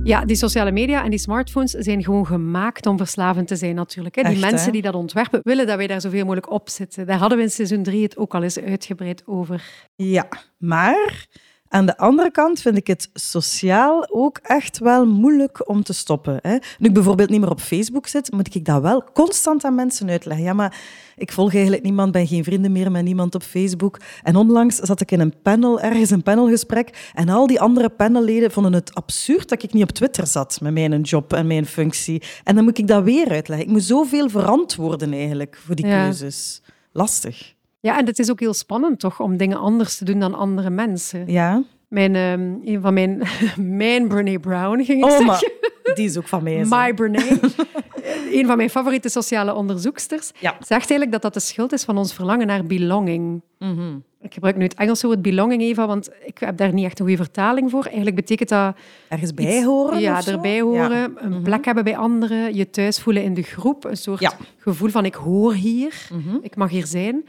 Ja, 0.06 0.26
die 0.26 0.36
sociale 0.36 0.72
media 0.72 1.04
en 1.04 1.10
die 1.10 1.20
smartphones 1.20 1.72
zijn 1.72 2.04
gewoon 2.04 2.26
gemaakt 2.26 2.86
om 2.86 2.98
verslavend 2.98 3.48
te 3.48 3.56
zijn 3.56 3.76
natuurlijk. 3.76 4.16
Die 4.16 4.40
mensen 4.40 4.72
die 4.72 4.82
dat 4.82 4.96
ontwerpen 4.96 5.40
willen 5.44 5.68
dat 5.68 5.78
wij 5.78 5.88
daar 5.88 6.02
zoveel 6.02 6.24
mogelijk 6.24 6.52
op 6.52 6.70
zitten. 6.70 7.06
Daar 7.06 7.18
hadden 7.18 7.38
we 7.38 7.44
in 7.44 7.50
seizoen 7.50 7.84
3 7.84 8.04
het 8.04 8.18
ook 8.18 8.36
al 8.36 8.44
eens 8.44 8.60
uitgebreid 8.60 9.24
over. 9.26 9.88
Ja, 9.96 10.28
maar 10.58 11.28
aan 11.74 11.86
de 11.86 11.98
andere 11.98 12.32
kant 12.32 12.62
vind 12.62 12.78
ik 12.78 12.88
het 12.88 13.10
sociaal 13.14 14.06
ook 14.10 14.38
echt 14.38 14.80
wel 14.80 15.06
moeilijk 15.06 15.70
om 15.70 15.84
te 15.84 15.94
stoppen. 15.94 16.40
Hè. 16.42 16.52
Nu 16.52 16.88
ik 16.88 16.94
bijvoorbeeld 16.94 17.30
niet 17.30 17.40
meer 17.40 17.50
op 17.50 17.60
Facebook 17.60 18.08
zit, 18.08 18.32
moet 18.32 18.56
ik 18.56 18.66
dat 18.66 18.82
wel 18.82 19.04
constant 19.14 19.64
aan 19.64 19.76
mensen 19.76 20.10
uitleggen. 20.10 20.46
Ja, 20.46 20.54
maar 20.54 20.82
ik 21.16 21.32
volg 21.32 21.54
eigenlijk 21.54 21.84
niemand, 21.84 22.12
ben 22.12 22.28
geen 22.28 22.44
vrienden 22.44 22.72
meer 22.72 22.92
met 22.92 23.04
niemand 23.04 23.36
op 23.36 23.44
Facebook. 23.44 24.00
En 24.24 24.36
onlangs 24.36 24.76
zat 24.76 25.02
ik 25.02 25.12
in 25.12 25.20
een 25.20 25.34
panel, 25.42 25.80
ergens 25.80 26.10
een 26.10 26.24
panelgesprek, 26.24 27.12
en 27.14 27.30
al 27.30 27.48
die 27.48 27.62
andere 27.62 27.90
panelleden 27.90 28.52
vonden 28.52 28.74
het 28.74 28.96
absurd 28.96 29.50
dat 29.50 29.64
ik 29.64 29.74
niet 29.74 29.84
op 29.84 29.92
Twitter 29.92 30.28
zat 30.28 30.60
met 30.62 30.74
mijn 30.74 31.02
job 31.02 31.34
en 31.34 31.48
mijn 31.48 31.66
functie. 31.66 32.22
En 32.44 32.56
dan 32.56 32.64
moet 32.64 32.78
ik 32.78 32.88
dat 32.88 33.04
weer 33.04 33.30
uitleggen. 33.30 33.68
Ik 33.68 33.72
moet 33.72 33.84
zoveel 33.84 34.30
verantwoorden 34.30 35.14
eigenlijk 35.14 35.58
voor 35.66 35.76
die 35.76 35.86
keuzes. 35.86 36.62
Lastig. 36.92 37.54
Ja, 37.84 37.98
en 37.98 38.06
het 38.06 38.20
is 38.20 38.32
ook 38.32 38.40
heel 38.40 38.54
spannend 38.54 39.00
toch 39.00 39.20
om 39.20 39.38
dingen 39.38 39.58
anders 39.58 39.98
te 39.98 40.06
doen 40.06 40.20
dan 40.20 40.34
andere 40.34 40.70
mensen. 40.70 41.32
Ja. 41.32 41.64
Mijn, 41.88 42.16
um, 42.16 42.62
een 42.66 42.82
van 42.82 42.94
mijn, 42.94 43.24
mijn 43.84 44.08
Brene 44.08 44.40
Brown 44.40 44.84
ging 44.84 45.06
ik 45.06 45.12
oh, 45.12 45.18
zeggen. 45.18 45.52
die 45.94 46.06
is 46.06 46.18
ook 46.18 46.28
van 46.28 46.44
mij. 46.44 46.66
My 46.70 46.94
Brene. 46.94 47.40
een 48.38 48.46
van 48.46 48.58
mijn 48.58 48.70
favoriete 48.70 49.10
sociale 49.10 49.54
onderzoeksters. 49.54 50.32
Ja. 50.40 50.52
Zegt 50.52 50.72
eigenlijk 50.72 51.12
dat 51.12 51.22
dat 51.22 51.34
de 51.34 51.40
schuld 51.40 51.72
is 51.72 51.84
van 51.84 51.98
ons 51.98 52.14
verlangen 52.14 52.48
naar 52.48 52.66
belonging. 52.66 53.42
Mm 53.60 54.04
Ik 54.22 54.34
gebruik 54.34 54.56
nu 54.56 54.64
het 54.64 54.74
Engelse 54.74 55.08
woord 55.08 55.22
belonging, 55.22 55.62
Eva, 55.62 55.88
want 55.88 56.10
ik 56.26 56.38
heb 56.38 56.58
daar 56.58 56.74
niet 56.74 56.86
echt 56.86 57.00
een 57.00 57.06
goede 57.06 57.24
vertaling 57.24 57.72
voor. 57.72 57.84
Eigenlijk 57.86 58.16
betekent 58.16 58.50
dat... 58.50 58.76
Ergens 59.10 59.34
bij 59.34 59.64
horen 59.64 60.00
Ja, 60.00 60.26
erbij 60.26 60.62
horen. 60.62 61.14
Een 61.16 61.32
mhm. 61.32 61.42
plek 61.42 61.66
hebben 61.66 61.84
bij 61.84 61.98
anderen. 61.98 62.56
Je 62.56 62.70
thuis 62.70 63.00
voelen 63.00 63.24
in 63.24 63.34
de 63.34 63.44
groep. 63.44 63.86
Een 63.86 63.98
soort 63.98 64.36
gevoel 64.58 64.90
van 64.90 65.06
ik 65.06 65.16
hoor 65.16 65.54
hier. 65.54 66.08
Mhm. 66.12 66.38
Ik 66.42 66.56
mag 66.56 66.70
hier 66.70 66.86
zijn. 66.86 67.24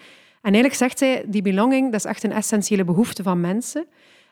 En 0.44 0.52
eigenlijk 0.52 0.74
zegt 0.74 0.98
zij, 0.98 1.24
die 1.26 1.42
belonging, 1.42 1.85
dat 1.85 2.04
is 2.04 2.11
echt 2.11 2.22
een 2.22 2.33
essentiële 2.33 2.85
behoefte 2.85 3.22
van 3.22 3.40
mensen. 3.40 3.87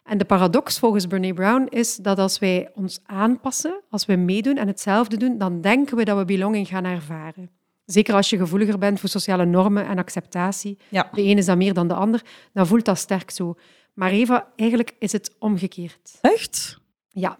En 0.04 0.18
de 0.18 0.24
paradox 0.24 0.78
volgens 0.78 1.06
Brene 1.06 1.34
Brown 1.34 1.66
is 1.68 1.96
dat 1.96 2.18
als 2.18 2.38
wij 2.38 2.70
ons 2.74 3.00
aanpassen, 3.04 3.80
als 3.90 4.06
we 4.06 4.16
meedoen 4.16 4.56
en 4.56 4.66
hetzelfde 4.66 5.16
doen, 5.16 5.38
dan 5.38 5.60
denken 5.60 5.96
we 5.96 6.04
dat 6.04 6.18
we 6.18 6.24
belonging 6.24 6.68
gaan 6.68 6.84
ervaren. 6.84 7.50
Zeker 7.84 8.14
als 8.14 8.30
je 8.30 8.36
gevoeliger 8.36 8.78
bent 8.78 9.00
voor 9.00 9.08
sociale 9.08 9.44
normen 9.44 9.86
en 9.86 9.98
acceptatie. 9.98 10.78
Ja. 10.88 11.10
De 11.14 11.22
ene 11.22 11.38
is 11.38 11.46
dan 11.46 11.58
meer 11.58 11.74
dan 11.74 11.88
de 11.88 11.94
ander, 11.94 12.22
dan 12.52 12.66
voelt 12.66 12.84
dat 12.84 12.98
sterk 12.98 13.30
zo. 13.30 13.54
Maar 13.94 14.10
Eva, 14.10 14.48
eigenlijk 14.56 14.94
is 14.98 15.12
het 15.12 15.34
omgekeerd. 15.38 16.18
Echt? 16.20 16.78
Ja. 17.08 17.38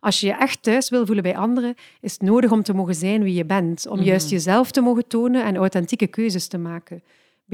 Als 0.00 0.20
je 0.20 0.26
je 0.26 0.32
echt 0.32 0.62
thuis 0.62 0.90
wil 0.90 1.06
voelen 1.06 1.24
bij 1.24 1.36
anderen, 1.36 1.74
is 2.00 2.12
het 2.12 2.22
nodig 2.22 2.50
om 2.50 2.62
te 2.62 2.74
mogen 2.74 2.94
zijn 2.94 3.22
wie 3.22 3.34
je 3.34 3.44
bent. 3.44 3.86
Om 3.86 3.98
mhm. 3.98 4.06
juist 4.06 4.30
jezelf 4.30 4.70
te 4.70 4.80
mogen 4.80 5.06
tonen 5.06 5.44
en 5.44 5.56
authentieke 5.56 6.06
keuzes 6.06 6.46
te 6.46 6.58
maken. 6.58 7.02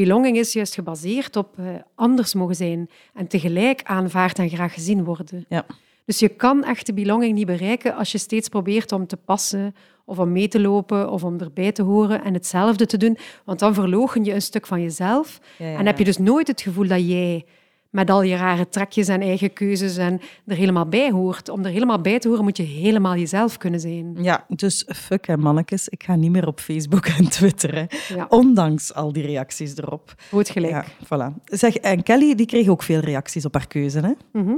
Belonging 0.04 0.36
is 0.36 0.52
juist 0.52 0.74
gebaseerd 0.74 1.36
op 1.36 1.56
uh, 1.60 1.66
anders 1.94 2.34
mogen 2.34 2.54
zijn 2.54 2.90
en 3.14 3.26
tegelijk 3.26 3.80
aanvaard 3.82 4.38
en 4.38 4.48
graag 4.48 4.74
gezien 4.74 5.04
worden. 5.04 5.44
Ja. 5.48 5.66
Dus 6.04 6.18
je 6.18 6.28
kan 6.28 6.64
echte 6.64 6.92
belonging 6.92 7.34
niet 7.34 7.46
bereiken 7.46 7.94
als 7.94 8.12
je 8.12 8.18
steeds 8.18 8.48
probeert 8.48 8.92
om 8.92 9.06
te 9.06 9.16
passen 9.16 9.74
of 10.04 10.18
om 10.18 10.32
mee 10.32 10.48
te 10.48 10.60
lopen 10.60 11.10
of 11.10 11.24
om 11.24 11.40
erbij 11.40 11.72
te 11.72 11.82
horen 11.82 12.24
en 12.24 12.34
hetzelfde 12.34 12.86
te 12.86 12.96
doen, 12.96 13.18
want 13.44 13.58
dan 13.58 13.74
verlogen 13.74 14.24
je 14.24 14.34
een 14.34 14.42
stuk 14.42 14.66
van 14.66 14.82
jezelf 14.82 15.40
en 15.58 15.86
heb 15.86 15.98
je 15.98 16.04
dus 16.04 16.18
nooit 16.18 16.46
het 16.46 16.60
gevoel 16.60 16.86
dat 16.86 17.08
jij 17.08 17.44
met 17.90 18.10
al 18.10 18.22
je 18.22 18.36
rare 18.36 18.68
trekjes 18.68 19.08
en 19.08 19.20
eigen 19.20 19.52
keuzes 19.52 19.96
en 19.96 20.20
er 20.46 20.56
helemaal 20.56 20.88
bij 20.88 21.10
hoort. 21.10 21.48
Om 21.48 21.64
er 21.64 21.70
helemaal 21.70 22.00
bij 22.00 22.18
te 22.18 22.28
horen 22.28 22.44
moet 22.44 22.56
je 22.56 22.62
helemaal 22.62 23.16
jezelf 23.16 23.56
kunnen 23.56 23.80
zijn. 23.80 24.16
Ja, 24.20 24.44
dus 24.48 24.84
fuck 24.88 25.26
hè, 25.26 25.36
mannetjes. 25.36 25.88
Ik 25.88 26.02
ga 26.02 26.14
niet 26.14 26.30
meer 26.30 26.46
op 26.46 26.60
Facebook 26.60 27.06
en 27.06 27.28
Twitter. 27.28 27.86
Ondanks 28.28 28.94
al 28.94 29.12
die 29.12 29.26
reacties 29.26 29.76
erop. 29.76 30.14
Goed 30.28 30.48
gelijk. 30.48 30.72
Ja, 30.72 30.84
voilà. 31.04 31.34
Zeg, 31.44 31.76
en 31.76 32.02
Kelly 32.02 32.34
die 32.34 32.46
kreeg 32.46 32.68
ook 32.68 32.82
veel 32.82 33.00
reacties 33.00 33.44
op 33.44 33.54
haar 33.54 33.66
keuze, 33.66 34.00
hè? 34.00 34.12
Mhm. 34.40 34.54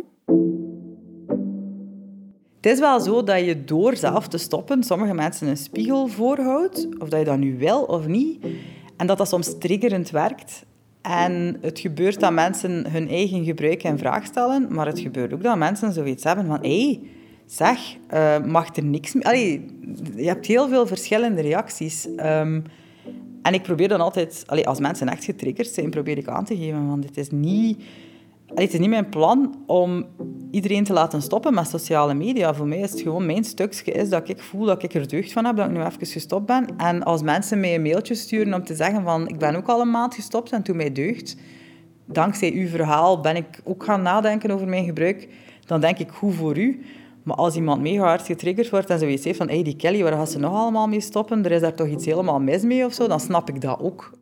Het 2.60 2.72
is 2.72 2.78
wel 2.78 3.00
zo 3.00 3.22
dat 3.22 3.44
je 3.44 3.64
door 3.64 3.96
zelf 3.96 4.28
te 4.28 4.38
stoppen 4.38 4.82
sommige 4.82 5.14
mensen 5.14 5.48
een 5.48 5.56
spiegel 5.56 6.06
voorhoudt, 6.06 6.88
of 6.98 7.08
dat 7.08 7.18
je 7.18 7.24
dat 7.24 7.38
nu 7.38 7.58
wil 7.58 7.82
of 7.82 8.06
niet, 8.06 8.46
en 8.96 9.06
dat 9.06 9.18
dat 9.18 9.28
soms 9.28 9.58
triggerend 9.58 10.10
werkt. 10.10 10.64
En 11.02 11.56
het 11.60 11.78
gebeurt 11.78 12.20
dat 12.20 12.32
mensen 12.32 12.90
hun 12.90 13.08
eigen 13.08 13.44
gebruik 13.44 13.82
in 13.82 13.98
vraag 13.98 14.24
stellen, 14.24 14.66
maar 14.70 14.86
het 14.86 15.00
gebeurt 15.00 15.32
ook 15.32 15.42
dat 15.42 15.56
mensen 15.56 15.92
zoiets 15.92 16.24
hebben 16.24 16.46
van 16.46 16.58
hé, 16.60 16.84
hey, 16.84 17.00
zeg, 17.46 17.78
uh, 18.14 18.44
mag 18.44 18.76
er 18.76 18.84
niks 18.84 19.12
meer... 19.12 19.24
Allee, 19.24 19.66
je 20.16 20.26
hebt 20.26 20.46
heel 20.46 20.68
veel 20.68 20.86
verschillende 20.86 21.40
reacties. 21.40 22.14
Ehm, 22.16 22.60
en 23.42 23.54
ik 23.54 23.62
probeer 23.62 23.88
dan 23.88 24.00
altijd, 24.00 24.44
allee, 24.46 24.66
als 24.66 24.80
mensen 24.80 25.08
echt 25.08 25.24
getriggerd 25.24 25.68
zijn, 25.68 25.90
probeer 25.90 26.18
ik 26.18 26.28
aan 26.28 26.44
te 26.44 26.56
geven 26.56 26.86
van 26.88 27.00
dit 27.00 27.16
is 27.16 27.30
niet 27.30 27.82
het 28.54 28.72
is 28.72 28.78
niet 28.78 28.88
mijn 28.88 29.08
plan 29.08 29.54
om 29.66 30.06
iedereen 30.50 30.84
te 30.84 30.92
laten 30.92 31.22
stoppen 31.22 31.54
met 31.54 31.68
sociale 31.68 32.14
media. 32.14 32.54
Voor 32.54 32.66
mij 32.66 32.78
is 32.78 32.90
het 32.90 33.00
gewoon 33.00 33.26
mijn 33.26 33.44
stukje 33.44 33.92
is 33.92 34.08
dat 34.08 34.28
ik 34.28 34.40
voel 34.40 34.64
dat 34.64 34.82
ik 34.82 34.94
er 34.94 35.08
deugd 35.08 35.32
van 35.32 35.44
heb, 35.44 35.56
dat 35.56 35.66
ik 35.66 35.72
nu 35.72 35.84
even 35.84 36.06
gestopt 36.06 36.46
ben. 36.46 36.66
En 36.76 37.02
als 37.02 37.22
mensen 37.22 37.60
mij 37.60 37.74
een 37.74 37.82
mailtje 37.82 38.14
sturen 38.14 38.54
om 38.54 38.64
te 38.64 38.74
zeggen 38.74 39.02
van 39.02 39.28
ik 39.28 39.38
ben 39.38 39.56
ook 39.56 39.68
al 39.68 39.80
een 39.80 39.90
maand 39.90 40.14
gestopt 40.14 40.52
en 40.52 40.62
toen 40.62 40.76
mij 40.76 40.92
deugd, 40.92 41.36
dankzij 42.06 42.52
uw 42.52 42.68
verhaal 42.68 43.20
ben 43.20 43.36
ik 43.36 43.60
ook 43.64 43.84
gaan 43.84 44.02
nadenken 44.02 44.50
over 44.50 44.68
mijn 44.68 44.84
gebruik, 44.84 45.28
dan 45.66 45.80
denk 45.80 45.98
ik 45.98 46.10
goed 46.10 46.34
voor 46.34 46.58
u. 46.58 46.82
Maar 47.22 47.36
als 47.36 47.56
iemand 47.56 47.80
mega 47.80 48.02
hard 48.02 48.22
getriggerd 48.22 48.70
wordt 48.70 48.90
en 48.90 48.98
zoiets 48.98 49.24
heeft 49.24 49.36
van 49.36 49.48
hey, 49.48 49.62
die 49.62 49.76
Kelly, 49.76 50.02
waar 50.02 50.12
gaat 50.12 50.30
ze 50.30 50.38
nog 50.38 50.54
allemaal 50.54 50.88
mee 50.88 51.00
stoppen? 51.00 51.44
Er 51.44 51.52
is 51.52 51.60
daar 51.60 51.74
toch 51.74 51.86
iets 51.86 52.04
helemaal 52.04 52.40
mis 52.40 52.62
mee 52.62 52.84
of 52.84 52.92
zo, 52.92 53.08
dan 53.08 53.20
snap 53.20 53.48
ik 53.48 53.60
dat 53.60 53.80
ook. 53.80 54.12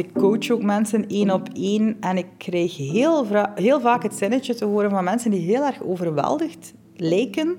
Ik 0.00 0.12
coach 0.12 0.50
ook 0.50 0.62
mensen 0.62 1.08
één 1.08 1.30
op 1.30 1.48
één 1.52 1.96
en 2.00 2.16
ik 2.16 2.26
krijg 2.36 2.76
heel, 2.76 3.26
heel 3.54 3.80
vaak 3.80 4.02
het 4.02 4.14
zinnetje 4.14 4.54
te 4.54 4.64
horen 4.64 4.90
van 4.90 5.04
mensen 5.04 5.30
die 5.30 5.40
heel 5.40 5.64
erg 5.64 5.82
overweldigd 5.82 6.72
lijken. 6.96 7.56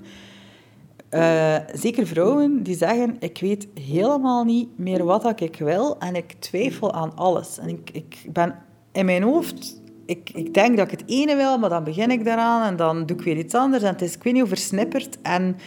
Uh, 1.12 1.56
zeker 1.74 2.08
vrouwen 2.08 2.64
die 2.64 2.76
zeggen, 2.76 3.16
ik 3.20 3.38
weet 3.42 3.68
helemaal 3.74 4.44
niet 4.44 4.68
meer 4.76 5.04
wat 5.04 5.42
ik 5.42 5.58
wil 5.58 6.00
en 6.00 6.16
ik 6.16 6.34
twijfel 6.40 6.94
aan 6.94 7.16
alles. 7.16 7.58
En 7.60 7.68
ik, 7.68 7.90
ik 7.94 8.26
ben 8.30 8.56
in 8.92 9.06
mijn 9.06 9.24
hoofd, 9.24 9.82
ik, 10.06 10.30
ik 10.34 10.54
denk 10.54 10.78
dat 10.78 10.92
ik 10.92 11.00
het 11.00 11.10
ene 11.10 11.36
wil, 11.36 11.58
maar 11.58 11.70
dan 11.70 11.84
begin 11.84 12.12
ik 12.12 12.26
daaraan 12.26 12.68
en 12.68 12.76
dan 12.76 13.06
doe 13.06 13.18
ik 13.18 13.24
weer 13.24 13.38
iets 13.38 13.54
anders 13.54 13.84
en 13.84 13.92
het 13.92 14.02
is, 14.02 14.16
ik 14.16 14.24
weet 14.24 14.34
niet, 14.34 14.48
versnipperd. 14.48 15.18
En 15.22 15.58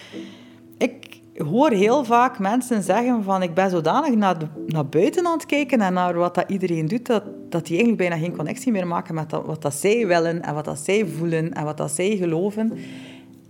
ik, 0.79 1.21
hoor 1.37 1.71
heel 1.71 2.05
vaak 2.05 2.39
mensen 2.39 2.83
zeggen 2.83 3.23
van 3.25 3.43
ik 3.43 3.55
ben 3.55 3.71
zodanig 3.71 4.15
naar, 4.15 4.37
naar 4.67 4.87
buiten 4.87 5.27
aan 5.27 5.33
het 5.33 5.47
kijken 5.47 5.81
en 5.81 5.93
naar 5.93 6.15
wat 6.15 6.35
dat 6.35 6.51
iedereen 6.51 6.87
doet, 6.87 7.07
dat, 7.07 7.23
dat 7.49 7.67
die 7.67 7.77
eigenlijk 7.79 8.09
bijna 8.09 8.25
geen 8.25 8.37
connectie 8.37 8.73
meer 8.73 8.87
maken 8.87 9.15
met 9.15 9.31
wat 9.31 9.63
dat 9.63 9.75
zij 9.75 10.07
willen 10.07 10.43
en 10.43 10.55
wat 10.55 10.65
dat 10.65 10.79
zij 10.79 11.07
voelen 11.07 11.53
en 11.53 11.65
wat 11.65 11.77
dat 11.77 11.91
zij 11.91 12.17
geloven. 12.17 12.73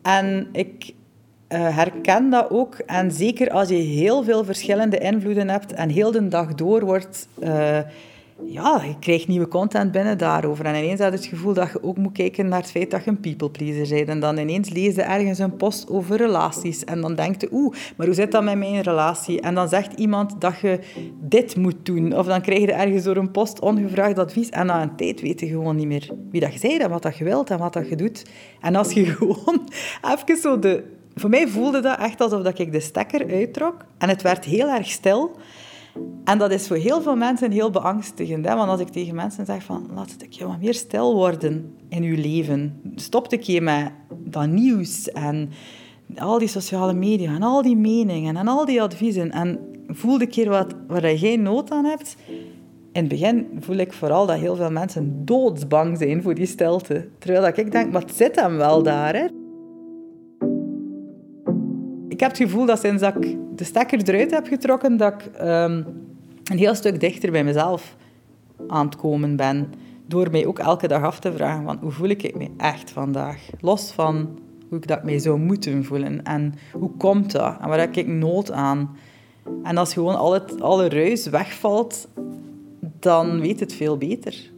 En 0.02 0.48
ik 0.52 0.94
uh, 1.48 1.76
herken 1.76 2.30
dat 2.30 2.50
ook. 2.50 2.74
En 2.74 3.12
zeker 3.12 3.50
als 3.50 3.68
je 3.68 3.74
heel 3.74 4.22
veel 4.22 4.44
verschillende 4.44 4.98
invloeden 4.98 5.48
hebt 5.48 5.72
en 5.72 5.88
heel 5.88 6.10
de 6.10 6.28
dag 6.28 6.54
door 6.54 6.84
wordt... 6.84 7.28
Uh, 7.42 7.78
ja, 8.42 8.82
je 8.86 8.98
krijgt 8.98 9.28
nieuwe 9.28 9.48
content 9.48 9.92
binnen 9.92 10.18
daarover. 10.18 10.64
En 10.64 10.74
ineens 10.74 11.00
had 11.00 11.12
je 11.12 11.18
het 11.18 11.26
gevoel 11.26 11.52
dat 11.52 11.70
je 11.72 11.82
ook 11.82 11.96
moet 11.96 12.12
kijken 12.12 12.48
naar 12.48 12.60
het 12.60 12.70
feit 12.70 12.90
dat 12.90 13.04
je 13.04 13.10
een 13.10 13.20
people 13.20 13.50
pleaser 13.50 13.96
bent. 13.96 14.08
En 14.08 14.20
dan 14.20 14.38
ineens 14.38 14.70
lees 14.70 14.94
je 14.94 15.02
ergens 15.02 15.38
een 15.38 15.56
post 15.56 15.88
over 15.88 16.16
relaties. 16.16 16.84
En 16.84 17.00
dan 17.00 17.14
denk 17.14 17.40
je, 17.40 17.48
oeh, 17.52 17.74
maar 17.96 18.06
hoe 18.06 18.14
zit 18.14 18.32
dat 18.32 18.44
met 18.44 18.58
mijn 18.58 18.80
relatie? 18.80 19.40
En 19.40 19.54
dan 19.54 19.68
zegt 19.68 19.98
iemand 19.98 20.40
dat 20.40 20.58
je 20.58 20.78
dit 21.20 21.56
moet 21.56 21.76
doen. 21.82 22.16
Of 22.16 22.26
dan 22.26 22.40
krijg 22.40 22.60
je 22.60 22.72
ergens 22.72 23.04
door 23.04 23.16
een 23.16 23.30
post 23.30 23.60
ongevraagd 23.60 24.18
advies. 24.18 24.50
En 24.50 24.66
na 24.66 24.82
een 24.82 24.96
tijd 24.96 25.20
weet 25.20 25.40
je 25.40 25.46
gewoon 25.46 25.76
niet 25.76 25.86
meer 25.86 26.10
wie 26.30 26.40
dat 26.40 26.54
je 26.54 26.68
bent 26.68 26.82
en 26.82 26.90
wat 26.90 27.02
dat 27.02 27.16
je 27.16 27.24
wilt 27.24 27.50
en 27.50 27.58
wat 27.58 27.72
dat 27.72 27.88
je 27.88 27.96
doet. 27.96 28.24
En 28.60 28.76
als 28.76 28.92
je 28.92 29.04
gewoon 29.16 29.68
even 30.02 30.36
zo 30.36 30.58
de... 30.58 30.92
Voor 31.14 31.30
mij 31.30 31.48
voelde 31.48 31.80
dat 31.80 31.98
echt 31.98 32.20
alsof 32.20 32.46
ik 32.46 32.72
de 32.72 32.80
stekker 32.80 33.30
uittrok. 33.30 33.84
En 33.98 34.08
het 34.08 34.22
werd 34.22 34.44
heel 34.44 34.68
erg 34.68 34.90
stil. 34.90 35.36
En 36.24 36.38
dat 36.38 36.50
is 36.50 36.66
voor 36.66 36.76
heel 36.76 37.02
veel 37.02 37.16
mensen 37.16 37.50
heel 37.50 37.70
beangstigend. 37.70 38.46
Hè? 38.46 38.54
Want 38.54 38.70
als 38.70 38.80
ik 38.80 38.88
tegen 38.88 39.14
mensen 39.14 39.46
zeg 39.46 39.62
van, 39.62 39.90
laat 39.94 40.10
het 40.18 40.36
je 40.36 40.46
wat 40.46 40.60
meer 40.60 40.74
stil 40.74 41.14
worden 41.14 41.74
in 41.88 42.02
je 42.02 42.16
leven. 42.16 42.80
Stop 42.94 43.32
een 43.32 43.40
keer 43.40 43.62
met 43.62 43.90
dat 44.24 44.46
nieuws 44.46 45.10
en 45.10 45.50
al 46.16 46.38
die 46.38 46.48
sociale 46.48 46.94
media 46.94 47.34
en 47.34 47.42
al 47.42 47.62
die 47.62 47.76
meningen 47.76 48.36
en 48.36 48.48
al 48.48 48.64
die 48.64 48.82
adviezen. 48.82 49.30
En 49.30 49.58
voel 49.88 50.20
een 50.20 50.28
keer 50.28 50.48
wat, 50.48 50.74
waar 50.86 51.14
jij 51.14 51.36
nood 51.36 51.70
aan 51.70 51.84
hebt. 51.84 52.16
In 52.92 53.00
het 53.00 53.08
begin 53.08 53.46
voel 53.60 53.76
ik 53.76 53.92
vooral 53.92 54.26
dat 54.26 54.38
heel 54.38 54.56
veel 54.56 54.70
mensen 54.70 55.24
doodsbang 55.24 55.98
zijn 55.98 56.22
voor 56.22 56.34
die 56.34 56.46
stilte. 56.46 57.08
Terwijl 57.18 57.42
dat 57.42 57.56
ik 57.56 57.72
denk, 57.72 57.94
het 57.94 58.16
zit 58.16 58.40
hem 58.40 58.56
wel 58.56 58.82
daar. 58.82 59.14
Hè? 59.14 59.26
Ik 62.14 62.20
heb 62.20 62.28
het 62.28 62.38
gevoel 62.38 62.66
dat 62.66 62.80
sinds 62.80 63.02
dat 63.02 63.16
ik 63.16 63.36
de 63.56 63.64
stekker 63.64 64.08
eruit 64.08 64.30
heb 64.30 64.46
getrokken, 64.46 64.96
dat 64.96 65.12
ik 65.12 65.26
ehm, 65.34 65.82
een 66.44 66.58
heel 66.58 66.74
stuk 66.74 67.00
dichter 67.00 67.30
bij 67.30 67.44
mezelf 67.44 67.96
aan 68.68 68.86
het 68.86 68.96
komen 68.96 69.36
ben. 69.36 69.72
Door 70.06 70.30
mij 70.30 70.46
ook 70.46 70.58
elke 70.58 70.88
dag 70.88 71.02
af 71.02 71.18
te 71.18 71.32
vragen 71.32 71.64
van 71.64 71.78
hoe 71.80 71.90
voel 71.90 72.08
ik 72.08 72.36
me 72.36 72.50
echt 72.56 72.90
vandaag? 72.90 73.48
Los 73.60 73.92
van 73.92 74.38
hoe 74.68 74.78
ik 74.78 74.86
dat 74.86 75.04
mij 75.04 75.18
zou 75.18 75.38
moeten 75.38 75.84
voelen. 75.84 76.22
En 76.22 76.54
hoe 76.72 76.90
komt 76.96 77.32
dat? 77.32 77.56
En 77.60 77.68
waar 77.68 77.80
heb 77.80 77.96
ik 77.96 78.06
nood 78.06 78.50
aan? 78.50 78.96
En 79.62 79.76
als 79.76 79.92
gewoon 79.92 80.16
al 80.16 80.32
het, 80.32 80.60
alle 80.60 80.88
ruis 80.88 81.26
wegvalt, 81.26 82.08
dan 82.80 83.40
weet 83.40 83.60
het 83.60 83.74
veel 83.74 83.98
beter. 83.98 84.52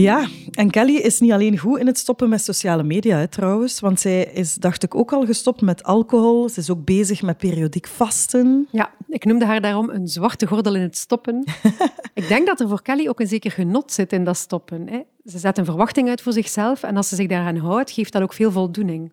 Ja, 0.00 0.28
en 0.52 0.70
Kelly 0.70 0.96
is 0.96 1.20
niet 1.20 1.32
alleen 1.32 1.58
goed 1.58 1.78
in 1.78 1.86
het 1.86 1.98
stoppen 1.98 2.28
met 2.28 2.42
sociale 2.42 2.82
media, 2.82 3.16
hè, 3.16 3.28
trouwens. 3.28 3.80
Want 3.80 4.00
zij 4.00 4.24
is, 4.24 4.54
dacht 4.54 4.82
ik, 4.82 4.94
ook 4.94 5.12
al 5.12 5.26
gestopt 5.26 5.60
met 5.60 5.82
alcohol. 5.82 6.48
Ze 6.48 6.60
is 6.60 6.70
ook 6.70 6.84
bezig 6.84 7.22
met 7.22 7.38
periodiek 7.38 7.86
vasten. 7.86 8.68
Ja, 8.70 8.90
ik 9.08 9.24
noemde 9.24 9.44
haar 9.44 9.60
daarom 9.60 9.90
een 9.90 10.08
zwarte 10.08 10.46
gordel 10.46 10.74
in 10.74 10.82
het 10.82 10.96
stoppen. 10.96 11.44
ik 12.14 12.28
denk 12.28 12.46
dat 12.46 12.60
er 12.60 12.68
voor 12.68 12.82
Kelly 12.82 13.08
ook 13.08 13.20
een 13.20 13.26
zeker 13.26 13.50
genot 13.50 13.92
zit 13.92 14.12
in 14.12 14.24
dat 14.24 14.36
stoppen. 14.36 14.88
Hè. 14.88 15.00
Ze 15.24 15.38
zet 15.38 15.58
een 15.58 15.64
verwachting 15.64 16.08
uit 16.08 16.22
voor 16.22 16.32
zichzelf 16.32 16.82
en 16.82 16.96
als 16.96 17.08
ze 17.08 17.14
zich 17.14 17.28
daaraan 17.28 17.56
houdt, 17.56 17.90
geeft 17.90 18.12
dat 18.12 18.22
ook 18.22 18.32
veel 18.32 18.52
voldoening. 18.52 19.12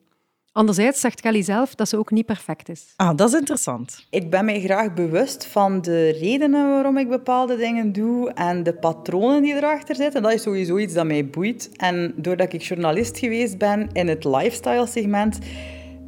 Anderzijds 0.55 0.99
zegt 0.99 1.21
Kelly 1.21 1.41
zelf 1.41 1.75
dat 1.75 1.89
ze 1.89 1.97
ook 1.97 2.11
niet 2.11 2.25
perfect 2.25 2.69
is. 2.69 2.93
Ah, 2.95 3.17
dat 3.17 3.27
is 3.29 3.39
interessant. 3.39 4.05
Ik 4.09 4.29
ben 4.29 4.45
mij 4.45 4.61
graag 4.61 4.93
bewust 4.93 5.45
van 5.45 5.81
de 5.81 6.09
redenen 6.09 6.69
waarom 6.69 6.97
ik 6.97 7.09
bepaalde 7.09 7.57
dingen 7.57 7.91
doe 7.91 8.31
en 8.31 8.63
de 8.63 8.73
patronen 8.73 9.41
die 9.41 9.55
erachter 9.55 9.95
zitten. 9.95 10.21
Dat 10.21 10.31
is 10.31 10.41
sowieso 10.41 10.77
iets 10.77 10.93
dat 10.93 11.05
mij 11.05 11.29
boeit. 11.29 11.69
En 11.77 12.13
doordat 12.15 12.53
ik 12.53 12.61
journalist 12.61 13.17
geweest 13.17 13.57
ben 13.57 13.89
in 13.91 14.07
het 14.07 14.23
lifestyle-segment, 14.23 15.39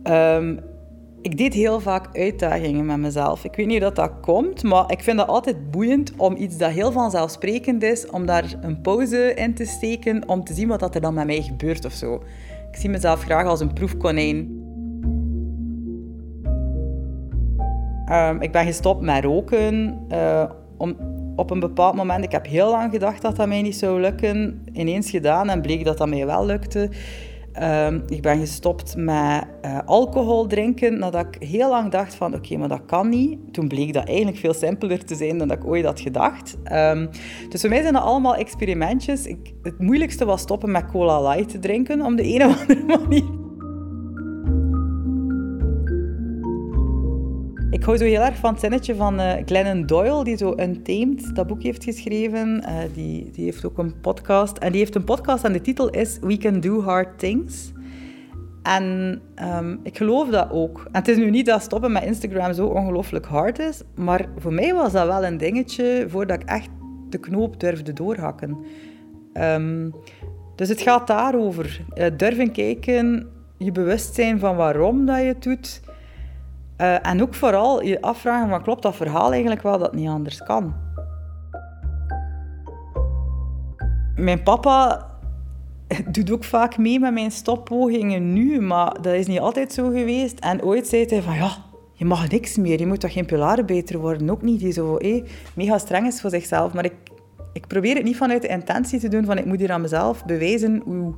um, 0.04 0.60
ik 1.22 1.38
deed 1.38 1.54
heel 1.54 1.80
vaak 1.80 2.18
uitdagingen 2.18 2.86
met 2.86 2.98
mezelf. 2.98 3.44
Ik 3.44 3.56
weet 3.56 3.68
niet 3.68 3.82
hoe 3.82 3.94
dat, 3.94 3.96
dat 3.96 4.20
komt, 4.22 4.64
maar 4.64 4.92
ik 4.92 5.04
vind 5.04 5.18
dat 5.18 5.28
altijd 5.28 5.72
boeiend 5.72 6.12
om 6.18 6.36
iets 6.36 6.58
dat 6.58 6.72
heel 6.72 6.92
vanzelfsprekend 6.92 7.84
is, 7.84 8.10
om 8.10 8.26
daar 8.26 8.54
een 8.62 8.82
pauze 8.82 9.34
in 9.34 9.54
te 9.54 9.66
steken, 9.66 10.28
om 10.28 10.44
te 10.44 10.54
zien 10.54 10.68
wat 10.68 10.96
er 10.96 11.02
dan 11.02 11.14
met 11.14 11.26
mij 11.26 11.42
gebeurt 11.42 11.86
of 11.86 11.94
zo. 11.94 12.24
Ik 12.78 12.84
zie 12.84 12.92
mezelf 12.92 13.24
graag 13.24 13.46
als 13.46 13.60
een 13.60 13.74
proefkonijn. 13.74 14.36
Um, 18.12 18.42
ik 18.42 18.52
ben 18.52 18.66
gestopt 18.66 19.02
met 19.02 19.24
roken. 19.24 20.00
Uh, 20.12 20.44
om, 20.78 20.96
op 21.36 21.52
een 21.52 21.60
bepaald 21.60 21.96
moment, 21.96 22.24
ik 22.24 22.32
heb 22.32 22.46
heel 22.46 22.72
lang 22.72 22.92
gedacht 22.92 23.22
dat 23.22 23.36
dat 23.36 23.48
mij 23.48 23.62
niet 23.62 23.76
zou 23.76 24.02
lukken. 24.02 24.62
Ineens 24.74 25.10
gedaan 25.10 25.50
en 25.50 25.62
bleek 25.62 25.86
dat 25.86 25.98
dat 25.98 26.10
mij 26.10 26.26
wel 26.26 26.46
lukte. 26.46 26.90
Um, 27.62 28.04
ik 28.08 28.22
ben 28.22 28.40
gestopt 28.40 28.96
met 28.96 29.48
uh, 29.66 29.80
alcohol 29.86 30.48
drinken, 30.48 31.00
nadat 31.00 31.26
ik 31.26 31.48
heel 31.48 31.70
lang 31.70 31.92
dacht 31.92 32.16
van 32.16 32.36
oké, 32.36 32.58
maar 32.58 32.68
dat 32.68 32.86
kan 32.86 33.10
niet. 33.10 33.54
Toen 33.54 33.68
bleek 33.68 33.94
dat 33.94 34.08
eigenlijk 34.08 34.38
veel 34.38 34.54
simpeler 34.54 35.06
te 35.06 35.16
zijn 35.16 35.38
dan 35.38 35.48
dat 35.48 35.58
ik 35.58 35.66
ooit 35.66 35.86
had 35.86 36.00
gedacht. 36.00 36.58
Um, 36.72 37.10
dus 37.50 37.62
voor 37.62 37.70
mij 37.70 37.82
zijn 37.82 37.94
dat 37.94 38.04
allemaal 38.04 38.36
experimentjes. 38.36 39.26
Ik, 39.26 39.54
het 39.62 39.80
moeilijkste 39.80 40.26
was 40.26 40.42
stoppen 40.42 40.72
met 40.72 40.86
cola 40.86 41.30
light 41.30 41.50
te 41.50 41.60
drinken, 41.60 42.02
om 42.02 42.16
de 42.16 42.34
een 42.34 42.46
of 42.46 42.60
andere 42.62 42.84
manier. 42.84 43.37
Ik 47.70 47.84
hou 47.84 47.98
zo 47.98 48.04
heel 48.04 48.22
erg 48.22 48.38
van 48.38 48.52
het 48.52 48.60
zinnetje 48.60 48.96
van 48.96 49.20
uh, 49.20 49.34
Glennon 49.46 49.86
Doyle, 49.86 50.24
die 50.24 50.38
zo 50.38 50.54
Untamed, 50.60 51.36
dat 51.36 51.48
boek 51.48 51.64
heeft 51.64 51.84
geschreven. 51.84 52.64
Uh, 52.66 52.78
die, 52.94 53.32
die 53.32 53.46
heeft 53.46 53.66
ook 53.66 53.78
een 53.78 54.00
podcast. 54.02 54.58
En 54.58 54.72
die 54.72 54.80
heeft 54.80 54.96
een 54.96 55.04
podcast 55.04 55.44
en 55.44 55.54
de 55.54 55.62
titel 55.62 55.90
is 55.90 56.18
We 56.22 56.38
Can 56.38 56.60
Do 56.60 56.82
Hard 56.82 57.20
Things. 57.20 57.72
En 58.64 59.22
um, 59.44 59.80
ik 59.84 59.98
geloof 59.98 60.30
dat 60.30 60.52
ook. 60.52 60.78
En 60.78 61.00
het 61.00 61.08
is 61.08 61.18
nu 61.18 61.30
niet 61.30 61.46
dat 61.46 61.62
stoppen 61.62 61.92
met 61.92 62.04
Instagram 62.04 62.54
zo 62.54 62.68
ongelooflijk 62.68 63.26
hard 63.26 63.60
is, 63.60 63.82
maar 63.96 64.26
voor 64.38 64.54
mij 64.54 64.74
was 64.74 64.92
dat 64.92 65.08
wel 65.08 65.26
een 65.26 65.38
dingetje 65.38 66.06
voordat 66.10 66.42
ik 66.42 66.50
echt 66.50 66.70
de 67.10 67.18
knoop 67.18 67.60
durfde 67.60 67.94
doorhakken. 67.94 68.58
Um, 69.34 69.94
dus 70.56 70.70
het 70.70 70.82
gaat 70.82 71.08
daarover. 71.08 71.82
Uh, 71.96 72.06
durven 72.18 72.52
kijken, 72.52 73.28
je 73.58 73.72
bewust 73.72 74.16
zijn 74.16 74.40
van 74.40 74.56
waarom 74.56 75.06
dat 75.06 75.18
je 75.18 75.24
het 75.24 75.44
doet 75.44 75.82
uh, 76.78 77.08
en 77.08 77.22
ook 77.22 77.34
vooral 77.34 77.84
je 77.84 78.02
afvragen 78.02 78.50
van 78.50 78.64
klopt 78.64 78.82
dat 78.82 78.96
verhaal 78.96 79.32
eigenlijk 79.32 79.62
wel 79.62 79.78
dat 79.78 79.94
niet 79.94 80.10
anders 80.10 80.44
kan. 80.44 80.76
Mijn 84.16 84.44
papa 84.44 85.08
doet 86.12 86.32
ook 86.32 86.44
vaak 86.44 86.78
mee 86.78 87.00
met 87.00 87.14
mijn 87.14 87.32
stoppogingen 87.32 88.34
nu, 88.34 88.62
maar 88.62 89.02
dat 89.02 89.14
is 89.14 89.28
niet 89.28 89.40
altijd 89.40 89.74
zo 89.74 89.90
geweest. 89.90 90.40
En 90.40 90.64
ooit 90.64 90.88
zei 90.88 91.06
hij 91.06 91.22
van 91.22 91.36
ja, 91.36 91.52
je 91.94 92.06
mag 92.06 92.30
niks 92.30 92.58
meer, 92.58 92.80
je 92.80 92.88
moet 92.88 93.00
toch 93.00 93.14
geen 93.14 93.26
pilarenbeter 93.26 94.00
worden. 94.00 94.30
Ook 94.30 94.42
niet 94.42 94.60
die 94.60 94.72
zo 94.72 94.98
eh, 94.98 95.24
mega 95.54 95.78
streng 95.78 96.08
is 96.08 96.22
voor 96.22 96.30
zichzelf. 96.30 96.74
Maar 96.74 96.86
ik, 96.86 96.96
ik 97.54 97.68
probeer 97.68 97.96
het 97.96 98.04
niet 98.04 98.18
vanuit 98.18 98.42
de 98.42 98.48
intentie 98.48 99.00
te 99.00 99.08
doen 99.08 99.26
van 99.26 99.38
ik 99.38 99.46
moet 99.46 99.60
hier 99.60 99.72
aan 99.72 99.82
mezelf 99.82 100.26
bewijzen 100.26 100.82
hoe, 100.86 101.14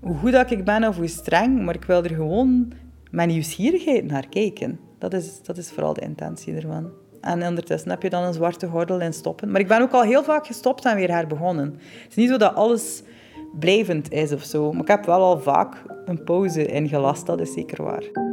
hoe 0.00 0.16
goed 0.16 0.32
dat 0.32 0.50
ik 0.50 0.64
ben 0.64 0.88
of 0.88 0.96
hoe 0.96 1.06
streng. 1.06 1.64
Maar 1.64 1.74
ik 1.74 1.84
wil 1.84 2.04
er 2.04 2.14
gewoon 2.14 2.72
met 3.10 3.26
nieuwsgierigheid 3.26 4.04
naar 4.04 4.28
kijken. 4.28 4.80
Dat 4.98 5.12
is, 5.12 5.42
dat 5.42 5.56
is 5.56 5.70
vooral 5.70 5.94
de 5.94 6.00
intentie 6.00 6.54
ervan. 6.54 6.90
En 7.20 7.46
ondertussen 7.46 7.90
heb 7.90 8.02
je 8.02 8.10
dan 8.10 8.22
een 8.22 8.34
zwarte 8.34 8.66
gordel 8.66 9.00
in 9.00 9.12
stoppen. 9.12 9.50
Maar 9.50 9.60
ik 9.60 9.68
ben 9.68 9.82
ook 9.82 9.92
al 9.92 10.02
heel 10.02 10.24
vaak 10.24 10.46
gestopt 10.46 10.84
en 10.84 10.96
weer 10.96 11.10
herbegonnen. 11.10 11.72
Het 12.02 12.10
is 12.10 12.14
niet 12.14 12.28
zo 12.28 12.36
dat 12.36 12.54
alles 12.54 13.02
blijvend 13.58 14.12
is 14.12 14.32
of 14.32 14.42
zo. 14.42 14.72
Maar 14.72 14.82
ik 14.82 14.88
heb 14.88 15.04
wel 15.04 15.20
al 15.20 15.40
vaak 15.40 15.82
een 16.04 16.24
pauze 16.24 16.66
ingelast, 16.66 17.26
dat 17.26 17.40
is 17.40 17.52
zeker 17.52 17.82
waar. 17.82 18.29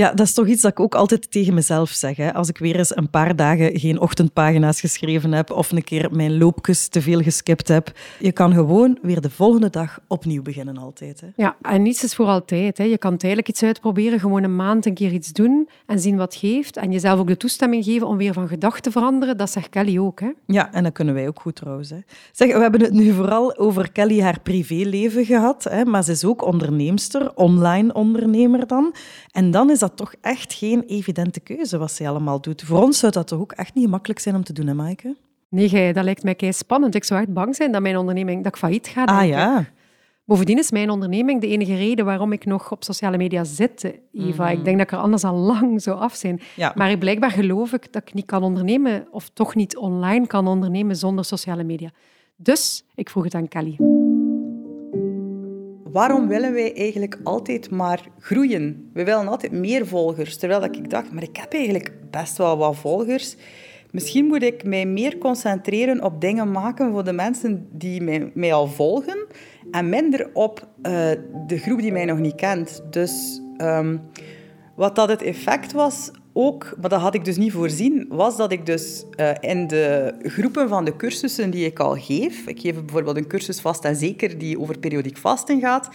Ja, 0.00 0.12
dat 0.12 0.26
is 0.26 0.34
toch 0.34 0.46
iets 0.46 0.62
dat 0.62 0.70
ik 0.70 0.80
ook 0.80 0.94
altijd 0.94 1.30
tegen 1.30 1.54
mezelf 1.54 1.90
zeg. 1.90 2.16
Hè. 2.16 2.34
Als 2.34 2.48
ik 2.48 2.58
weer 2.58 2.76
eens 2.76 2.96
een 2.96 3.10
paar 3.10 3.36
dagen 3.36 3.78
geen 3.78 4.00
ochtendpagina's 4.00 4.80
geschreven 4.80 5.32
heb 5.32 5.50
of 5.50 5.72
een 5.72 5.84
keer 5.84 6.08
mijn 6.12 6.38
loopjes 6.38 6.88
te 6.88 7.02
veel 7.02 7.20
geskipt 7.20 7.68
heb. 7.68 7.92
Je 8.18 8.32
kan 8.32 8.52
gewoon 8.52 8.98
weer 9.02 9.20
de 9.20 9.30
volgende 9.30 9.70
dag 9.70 9.98
opnieuw 10.08 10.42
beginnen 10.42 10.78
altijd. 10.78 11.20
Hè. 11.20 11.26
Ja, 11.36 11.56
en 11.62 11.82
niets 11.82 12.04
is 12.04 12.14
voor 12.14 12.26
altijd. 12.26 12.78
Hè. 12.78 12.84
Je 12.84 12.98
kan 12.98 13.16
tijdelijk 13.16 13.48
iets 13.48 13.62
uitproberen, 13.62 14.20
gewoon 14.20 14.42
een 14.42 14.56
maand 14.56 14.86
een 14.86 14.94
keer 14.94 15.12
iets 15.12 15.32
doen 15.32 15.68
en 15.86 16.00
zien 16.00 16.16
wat 16.16 16.34
geeft. 16.34 16.76
En 16.76 16.92
jezelf 16.92 17.18
ook 17.20 17.26
de 17.28 17.36
toestemming 17.36 17.84
geven 17.84 18.06
om 18.06 18.16
weer 18.16 18.32
van 18.32 18.48
gedachten 18.48 18.82
te 18.82 18.90
veranderen. 18.90 19.36
Dat 19.36 19.50
zegt 19.50 19.68
Kelly 19.68 19.98
ook. 19.98 20.20
Hè. 20.20 20.30
Ja, 20.46 20.72
en 20.72 20.82
dat 20.82 20.92
kunnen 20.92 21.14
wij 21.14 21.28
ook 21.28 21.40
goed 21.40 21.56
trouwens. 21.56 21.90
Hè. 21.90 21.98
Zeg, 22.32 22.52
we 22.52 22.60
hebben 22.60 22.80
het 22.80 22.92
nu 22.92 23.12
vooral 23.12 23.56
over 23.56 23.92
Kelly 23.92 24.20
haar 24.20 24.40
privéleven 24.42 25.24
gehad, 25.24 25.64
hè, 25.64 25.84
maar 25.84 26.04
ze 26.04 26.12
is 26.12 26.24
ook 26.24 26.44
onderneemster, 26.44 27.34
online 27.34 27.92
ondernemer 27.92 28.66
dan. 28.66 28.94
En 29.32 29.50
dan 29.50 29.70
is 29.70 29.78
dat 29.78 29.89
toch 29.96 30.14
echt 30.20 30.52
geen 30.52 30.82
evidente 30.82 31.40
keuze 31.40 31.78
wat 31.78 31.92
zij 31.92 32.08
allemaal 32.08 32.40
doet. 32.40 32.62
Voor 32.62 32.82
ons 32.82 32.98
zou 32.98 33.12
dat 33.12 33.26
toch 33.26 33.40
ook 33.40 33.52
echt 33.52 33.74
niet 33.74 33.88
makkelijk 33.88 34.20
zijn 34.20 34.34
om 34.34 34.44
te 34.44 34.52
doen, 34.52 34.66
hè, 34.66 34.74
Maaike? 34.74 35.16
Nee, 35.48 35.92
dat 35.92 36.04
lijkt 36.04 36.22
mij 36.22 36.34
kei 36.34 36.52
spannend. 36.52 36.94
Ik 36.94 37.04
zou 37.04 37.20
echt 37.20 37.32
bang 37.32 37.56
zijn 37.56 37.72
dat 37.72 37.82
mijn 37.82 37.96
onderneming 37.96 38.44
dat 38.44 38.52
ik 38.52 38.58
failliet 38.58 38.88
ga. 38.88 39.04
Ah 39.04 39.26
ja. 39.26 39.66
Bovendien 40.24 40.58
is 40.58 40.70
mijn 40.70 40.90
onderneming 40.90 41.40
de 41.40 41.46
enige 41.46 41.74
reden 41.74 42.04
waarom 42.04 42.32
ik 42.32 42.44
nog 42.44 42.72
op 42.72 42.84
sociale 42.84 43.16
media 43.16 43.44
zit, 43.44 43.94
Eva. 44.12 44.48
Ik 44.48 44.56
mhm. 44.56 44.64
denk 44.64 44.76
dat 44.78 44.86
ik 44.86 44.92
er 44.92 44.98
anders 44.98 45.24
al 45.24 45.36
lang 45.36 45.82
zou 45.82 45.98
af 45.98 46.14
zijn. 46.14 46.40
Ja. 46.56 46.72
Maar 46.76 46.98
blijkbaar 46.98 47.30
geloof 47.30 47.72
ik 47.72 47.92
dat 47.92 48.02
ik 48.02 48.14
niet 48.14 48.26
kan 48.26 48.42
ondernemen, 48.42 49.06
of 49.10 49.30
toch 49.32 49.54
niet 49.54 49.76
online 49.76 50.26
kan 50.26 50.46
ondernemen 50.46 50.96
zonder 50.96 51.24
sociale 51.24 51.64
media. 51.64 51.90
Dus 52.36 52.84
ik 52.94 53.10
vroeg 53.10 53.24
het 53.24 53.34
aan 53.34 53.48
Kelly 53.48 53.99
waarom 55.92 56.28
willen 56.28 56.52
wij 56.52 56.76
eigenlijk 56.76 57.20
altijd 57.22 57.70
maar 57.70 58.00
groeien? 58.18 58.90
We 58.92 59.04
willen 59.04 59.28
altijd 59.28 59.52
meer 59.52 59.86
volgers. 59.86 60.36
Terwijl 60.36 60.64
ik 60.64 60.90
dacht, 60.90 61.12
maar 61.12 61.22
ik 61.22 61.36
heb 61.36 61.52
eigenlijk 61.52 61.92
best 62.10 62.36
wel 62.36 62.56
wat 62.56 62.76
volgers. 62.76 63.36
misschien 63.90 64.26
moet 64.26 64.42
ik 64.42 64.64
mij 64.64 64.86
meer 64.86 65.18
concentreren 65.18 66.04
op 66.04 66.20
dingen 66.20 66.50
maken 66.50 66.92
voor 66.92 67.04
de 67.04 67.12
mensen 67.12 67.68
die 67.72 68.02
mij, 68.02 68.30
mij 68.34 68.52
al 68.52 68.66
volgen 68.66 69.26
en 69.70 69.88
minder 69.88 70.30
op 70.32 70.68
uh, 70.82 70.92
de 71.46 71.58
groep 71.58 71.80
die 71.80 71.92
mij 71.92 72.04
nog 72.04 72.18
niet 72.18 72.34
kent. 72.34 72.82
Dus 72.90 73.42
um, 73.58 74.00
wat 74.76 74.94
dat 74.96 75.08
het 75.08 75.22
effect 75.22 75.72
was 75.72 76.10
ook, 76.32 76.74
maar 76.80 76.90
dat 76.90 77.00
had 77.00 77.14
ik 77.14 77.24
dus 77.24 77.36
niet 77.36 77.52
voorzien, 77.52 78.06
was 78.08 78.36
dat 78.36 78.52
ik 78.52 78.66
dus 78.66 79.04
uh, 79.16 79.30
in 79.40 79.66
de 79.66 80.14
groepen 80.22 80.68
van 80.68 80.84
de 80.84 80.96
cursussen 80.96 81.50
die 81.50 81.64
ik 81.64 81.78
al 81.78 81.94
geef, 81.94 82.46
ik 82.46 82.60
geef 82.60 82.74
bijvoorbeeld 82.74 83.16
een 83.16 83.26
cursus 83.26 83.60
vast 83.60 83.84
en 83.84 83.96
zeker 83.96 84.38
die 84.38 84.60
over 84.60 84.78
periodiek 84.78 85.16
vasten 85.16 85.60
gaat, 85.60 85.88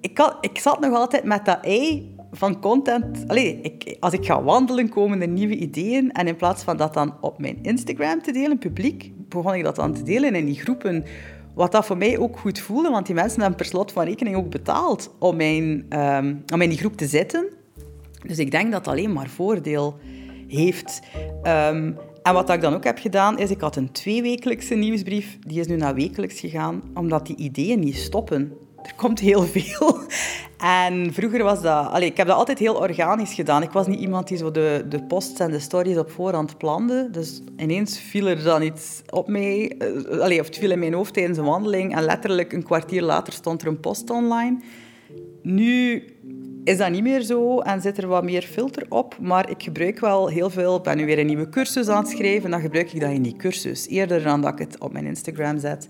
ik, 0.00 0.34
ik 0.40 0.58
zat 0.58 0.80
nog 0.80 0.94
altijd 0.94 1.24
met 1.24 1.44
dat 1.44 1.58
ei 1.64 2.14
van 2.32 2.60
content. 2.60 3.24
Allee, 3.26 3.60
ik, 3.62 3.96
als 4.00 4.12
ik 4.12 4.24
ga 4.24 4.42
wandelen, 4.42 4.88
komen 4.88 5.20
er 5.20 5.28
nieuwe 5.28 5.56
ideeën. 5.56 6.12
En 6.12 6.26
in 6.26 6.36
plaats 6.36 6.62
van 6.62 6.76
dat 6.76 6.94
dan 6.94 7.14
op 7.20 7.38
mijn 7.38 7.58
Instagram 7.62 8.22
te 8.22 8.32
delen, 8.32 8.58
publiek, 8.58 9.12
begon 9.28 9.54
ik 9.54 9.64
dat 9.64 9.76
dan 9.76 9.92
te 9.92 10.02
delen 10.02 10.34
in 10.34 10.44
die 10.44 10.60
groepen. 10.60 11.04
Wat 11.54 11.72
dat 11.72 11.86
voor 11.86 11.96
mij 11.96 12.18
ook 12.18 12.38
goed 12.38 12.58
voelde, 12.58 12.90
want 12.90 13.06
die 13.06 13.14
mensen 13.14 13.40
hebben 13.40 13.58
per 13.58 13.66
slot 13.66 13.92
van 13.92 14.04
rekening 14.04 14.36
ook 14.36 14.50
betaald 14.50 15.14
om, 15.18 15.36
mijn, 15.36 15.86
um, 15.98 16.42
om 16.52 16.60
in 16.60 16.68
die 16.68 16.78
groep 16.78 16.96
te 16.96 17.06
zitten. 17.06 17.46
Dus 18.26 18.38
ik 18.38 18.50
denk 18.50 18.72
dat 18.72 18.84
het 18.84 18.94
alleen 18.94 19.12
maar 19.12 19.28
voordeel 19.28 19.98
heeft. 20.48 21.00
Um, 21.42 21.98
en 22.22 22.32
wat 22.32 22.50
ik 22.50 22.60
dan 22.60 22.74
ook 22.74 22.84
heb 22.84 22.98
gedaan, 22.98 23.38
is 23.38 23.50
ik 23.50 23.60
had 23.60 23.76
een 23.76 23.92
tweewekelijkse 23.92 24.74
nieuwsbrief. 24.74 25.38
Die 25.40 25.60
is 25.60 25.66
nu 25.66 25.76
naar 25.76 25.94
wekelijks 25.94 26.40
gegaan, 26.40 26.82
omdat 26.94 27.26
die 27.26 27.36
ideeën 27.36 27.80
niet 27.80 27.96
stoppen. 27.96 28.52
Er 28.82 28.94
komt 28.96 29.20
heel 29.20 29.42
veel. 29.42 29.98
En 30.62 31.12
vroeger 31.12 31.42
was 31.42 31.62
dat... 31.62 31.88
Allez, 31.88 32.08
ik 32.08 32.16
heb 32.16 32.26
dat 32.26 32.36
altijd 32.36 32.58
heel 32.58 32.74
organisch 32.74 33.34
gedaan. 33.34 33.62
Ik 33.62 33.70
was 33.70 33.86
niet 33.86 34.00
iemand 34.00 34.28
die 34.28 34.36
zo 34.36 34.50
de, 34.50 34.84
de 34.88 35.02
posts 35.02 35.40
en 35.40 35.50
de 35.50 35.58
stories 35.58 35.96
op 35.96 36.10
voorhand 36.10 36.58
plande. 36.58 37.08
Dus 37.10 37.42
ineens 37.56 38.00
viel 38.00 38.26
er 38.26 38.42
dan 38.42 38.62
iets 38.62 39.02
op 39.10 39.28
mij. 39.28 39.72
Uh, 39.78 40.20
allez, 40.20 40.40
of 40.40 40.46
het 40.46 40.58
viel 40.58 40.70
in 40.70 40.78
mijn 40.78 40.94
hoofd 40.94 41.14
tijdens 41.14 41.38
een 41.38 41.44
wandeling. 41.44 41.96
En 41.96 42.02
letterlijk 42.02 42.52
een 42.52 42.62
kwartier 42.62 43.02
later 43.02 43.32
stond 43.32 43.62
er 43.62 43.68
een 43.68 43.80
post 43.80 44.10
online. 44.10 44.60
Nu 45.42 46.04
is 46.64 46.78
dat 46.78 46.90
niet 46.90 47.02
meer 47.02 47.20
zo 47.20 47.60
en 47.60 47.80
zit 47.80 47.98
er 47.98 48.06
wat 48.06 48.24
meer 48.24 48.42
filter 48.42 48.86
op. 48.88 49.18
Maar 49.20 49.50
ik 49.50 49.62
gebruik 49.62 50.00
wel 50.00 50.28
heel 50.28 50.50
veel... 50.50 50.76
Ik 50.76 50.82
ben 50.82 50.96
nu 50.96 51.06
weer 51.06 51.18
een 51.18 51.26
nieuwe 51.26 51.48
cursus 51.48 51.88
aan 51.88 52.02
het 52.02 52.12
schrijven. 52.12 52.50
Dan 52.50 52.60
gebruik 52.60 52.92
ik 52.92 53.00
dat 53.00 53.10
in 53.10 53.22
die 53.22 53.36
cursus. 53.36 53.86
Eerder 53.88 54.22
dan 54.22 54.40
dat 54.40 54.52
ik 54.52 54.58
het 54.58 54.80
op 54.80 54.92
mijn 54.92 55.06
Instagram 55.06 55.58
zet. 55.58 55.88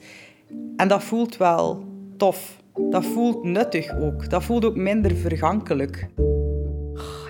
En 0.77 0.89
dat 0.89 1.03
voelt 1.03 1.37
wel 1.37 1.85
tof. 2.17 2.61
Dat 2.91 3.05
voelt 3.05 3.45
nuttig 3.45 3.99
ook. 3.99 4.31
Dat 4.31 4.45
voelt 4.45 4.65
ook 4.65 4.77
minder 4.77 5.17
vergankelijk. 5.17 6.09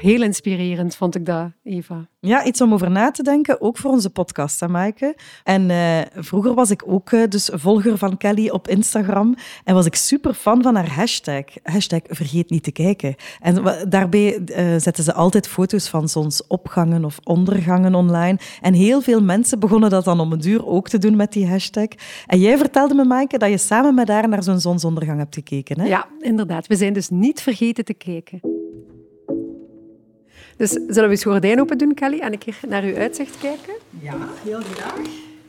Heel 0.02 0.22
inspirerend 0.22 0.96
vond 0.96 1.14
ik 1.14 1.26
dat, 1.26 1.50
Eva. 1.64 2.08
Ja, 2.20 2.44
iets 2.44 2.60
om 2.60 2.72
over 2.72 2.90
na 2.90 3.10
te 3.10 3.22
denken, 3.22 3.60
ook 3.60 3.78
voor 3.78 3.90
onze 3.90 4.10
podcast, 4.10 4.60
hè, 4.60 4.68
Maaike. 4.68 5.16
En 5.44 5.70
uh, 5.70 5.98
vroeger 6.14 6.54
was 6.54 6.70
ik 6.70 6.82
ook 6.86 7.10
uh, 7.10 7.28
dus 7.28 7.50
volger 7.52 7.98
van 7.98 8.16
Kelly 8.16 8.48
op 8.48 8.68
Instagram 8.68 9.34
en 9.64 9.74
was 9.74 9.86
ik 9.86 9.94
super 9.94 10.34
fan 10.34 10.62
van 10.62 10.74
haar 10.74 10.94
hashtag. 10.94 11.44
Hashtag 11.62 12.00
vergeet 12.04 12.50
niet 12.50 12.62
te 12.62 12.72
kijken. 12.72 13.14
En 13.40 13.62
daarbij 13.88 14.38
uh, 14.38 14.56
zetten 14.78 15.04
ze 15.04 15.12
altijd 15.12 15.48
foto's 15.48 15.88
van 15.88 16.08
zonsopgangen 16.08 17.04
of 17.04 17.18
ondergangen 17.24 17.94
online. 17.94 18.38
En 18.60 18.74
heel 18.74 19.00
veel 19.00 19.22
mensen 19.22 19.58
begonnen 19.58 19.90
dat 19.90 20.04
dan 20.04 20.20
om 20.20 20.32
een 20.32 20.40
duur 20.40 20.66
ook 20.66 20.88
te 20.88 20.98
doen 20.98 21.16
met 21.16 21.32
die 21.32 21.48
hashtag. 21.48 21.88
En 22.26 22.40
jij 22.40 22.58
vertelde 22.58 22.94
me, 22.94 23.04
Maaike, 23.04 23.38
dat 23.38 23.50
je 23.50 23.58
samen 23.58 23.94
met 23.94 24.08
haar 24.08 24.28
naar 24.28 24.42
zo'n 24.42 24.60
zonsondergang 24.60 25.18
hebt 25.18 25.34
gekeken. 25.34 25.80
Hè? 25.80 25.86
Ja, 25.86 26.06
inderdaad. 26.20 26.66
We 26.66 26.76
zijn 26.76 26.92
dus 26.92 27.08
niet 27.08 27.40
vergeten 27.40 27.84
te 27.84 27.94
kijken. 27.94 28.51
Dus 30.62 30.70
zullen 30.70 31.04
we 31.04 31.10
eens 31.10 31.22
gordijn 31.22 31.60
open 31.60 31.78
doen, 31.78 31.94
Kelly, 31.94 32.18
en 32.18 32.32
een 32.32 32.38
keer 32.38 32.58
naar 32.68 32.82
uw 32.82 32.96
uitzicht 32.96 33.38
kijken? 33.38 33.74
Ja, 34.00 34.14
heel 34.44 34.60
graag. 34.60 35.00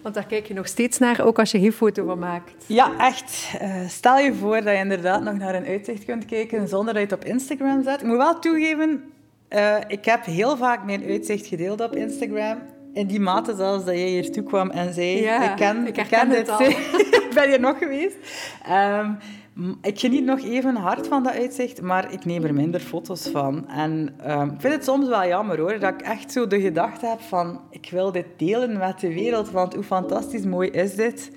Want 0.01 0.15
daar 0.15 0.25
kijk 0.25 0.45
je 0.45 0.53
nog 0.53 0.67
steeds 0.67 0.97
naar, 0.97 1.25
ook 1.25 1.39
als 1.39 1.51
je 1.51 1.59
geen 1.59 1.71
foto 1.71 2.05
van 2.05 2.19
maakt. 2.19 2.65
Ja, 2.65 2.91
echt. 2.97 3.49
Uh, 3.61 3.87
stel 3.87 4.17
je 4.17 4.33
voor 4.33 4.55
dat 4.55 4.73
je 4.73 4.79
inderdaad 4.79 5.23
nog 5.23 5.37
naar 5.37 5.55
een 5.55 5.65
uitzicht 5.65 6.05
kunt 6.05 6.25
kijken 6.25 6.67
zonder 6.67 6.93
dat 6.93 7.03
je 7.03 7.15
het 7.15 7.25
op 7.25 7.25
Instagram 7.25 7.83
zet. 7.83 8.01
Ik 8.01 8.07
moet 8.07 8.17
wel 8.17 8.39
toegeven, 8.39 9.03
uh, 9.49 9.75
ik 9.87 10.05
heb 10.05 10.25
heel 10.25 10.57
vaak 10.57 10.85
mijn 10.85 11.03
uitzicht 11.03 11.47
gedeeld 11.47 11.81
op 11.81 11.95
Instagram. 11.95 12.57
In 12.93 13.07
die 13.07 13.19
mate 13.19 13.55
zelfs 13.55 13.85
dat 13.85 13.95
jij 13.95 14.07
hier 14.07 14.31
toe 14.31 14.43
kwam 14.43 14.69
en 14.69 14.93
zei... 14.93 15.21
Ja, 15.21 15.51
ik 15.51 15.55
ken, 15.55 15.87
ik 15.87 16.05
ken 16.09 16.29
dit. 16.29 16.49
Al. 16.49 16.61
ik 16.61 17.31
ben 17.35 17.49
hier 17.49 17.59
nog 17.59 17.77
geweest. 17.77 18.15
Um, 18.69 19.17
ik 19.81 19.99
geniet 19.99 20.25
nog 20.25 20.41
even 20.41 20.75
hard 20.75 21.07
van 21.07 21.23
dat 21.23 21.33
uitzicht, 21.33 21.81
maar 21.81 22.13
ik 22.13 22.25
neem 22.25 22.43
er 22.43 22.53
minder 22.53 22.79
foto's 22.79 23.27
van. 23.27 23.69
En 23.69 24.15
um, 24.31 24.49
ik 24.49 24.61
vind 24.61 24.73
het 24.73 24.83
soms 24.83 25.07
wel 25.07 25.27
jammer 25.27 25.59
hoor, 25.59 25.79
dat 25.79 25.93
ik 25.93 26.01
echt 26.01 26.31
zo 26.31 26.47
de 26.47 26.61
gedachte 26.61 27.05
heb 27.05 27.21
van 27.21 27.59
ik 27.69 27.87
wil 27.91 28.11
dit 28.11 28.25
delen 28.37 28.77
met 28.77 28.99
de 28.99 29.13
wereld, 29.13 29.51
want 29.51 29.73
hoe 29.73 29.83
fantastisch 29.83 30.45
mooi 30.45 30.69
is 30.69 30.95
dit? 30.95 31.31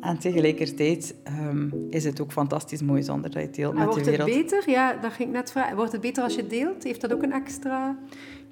En 0.00 0.18
tegelijkertijd 0.18 1.14
um, 1.28 1.86
is 1.90 2.04
het 2.04 2.20
ook 2.20 2.32
fantastisch 2.32 2.82
mooi 2.82 3.02
zonder 3.02 3.30
dat 3.30 3.40
je 3.40 3.46
het 3.46 3.56
deelt 3.56 3.74
met 3.74 3.92
de 3.92 4.04
wereld. 4.04 4.18
Wordt 4.18 4.40
het 4.40 4.50
beter? 4.50 4.70
Ja, 4.70 4.92
dat 4.92 5.12
ging 5.12 5.28
ik 5.28 5.34
net 5.34 5.50
vragen. 5.50 5.76
Wordt 5.76 5.92
het 5.92 6.00
beter 6.00 6.22
als 6.22 6.34
je 6.34 6.40
het 6.40 6.50
deelt? 6.50 6.84
Heeft 6.84 7.00
dat 7.00 7.12
ook 7.12 7.22
een 7.22 7.32
extra... 7.32 7.96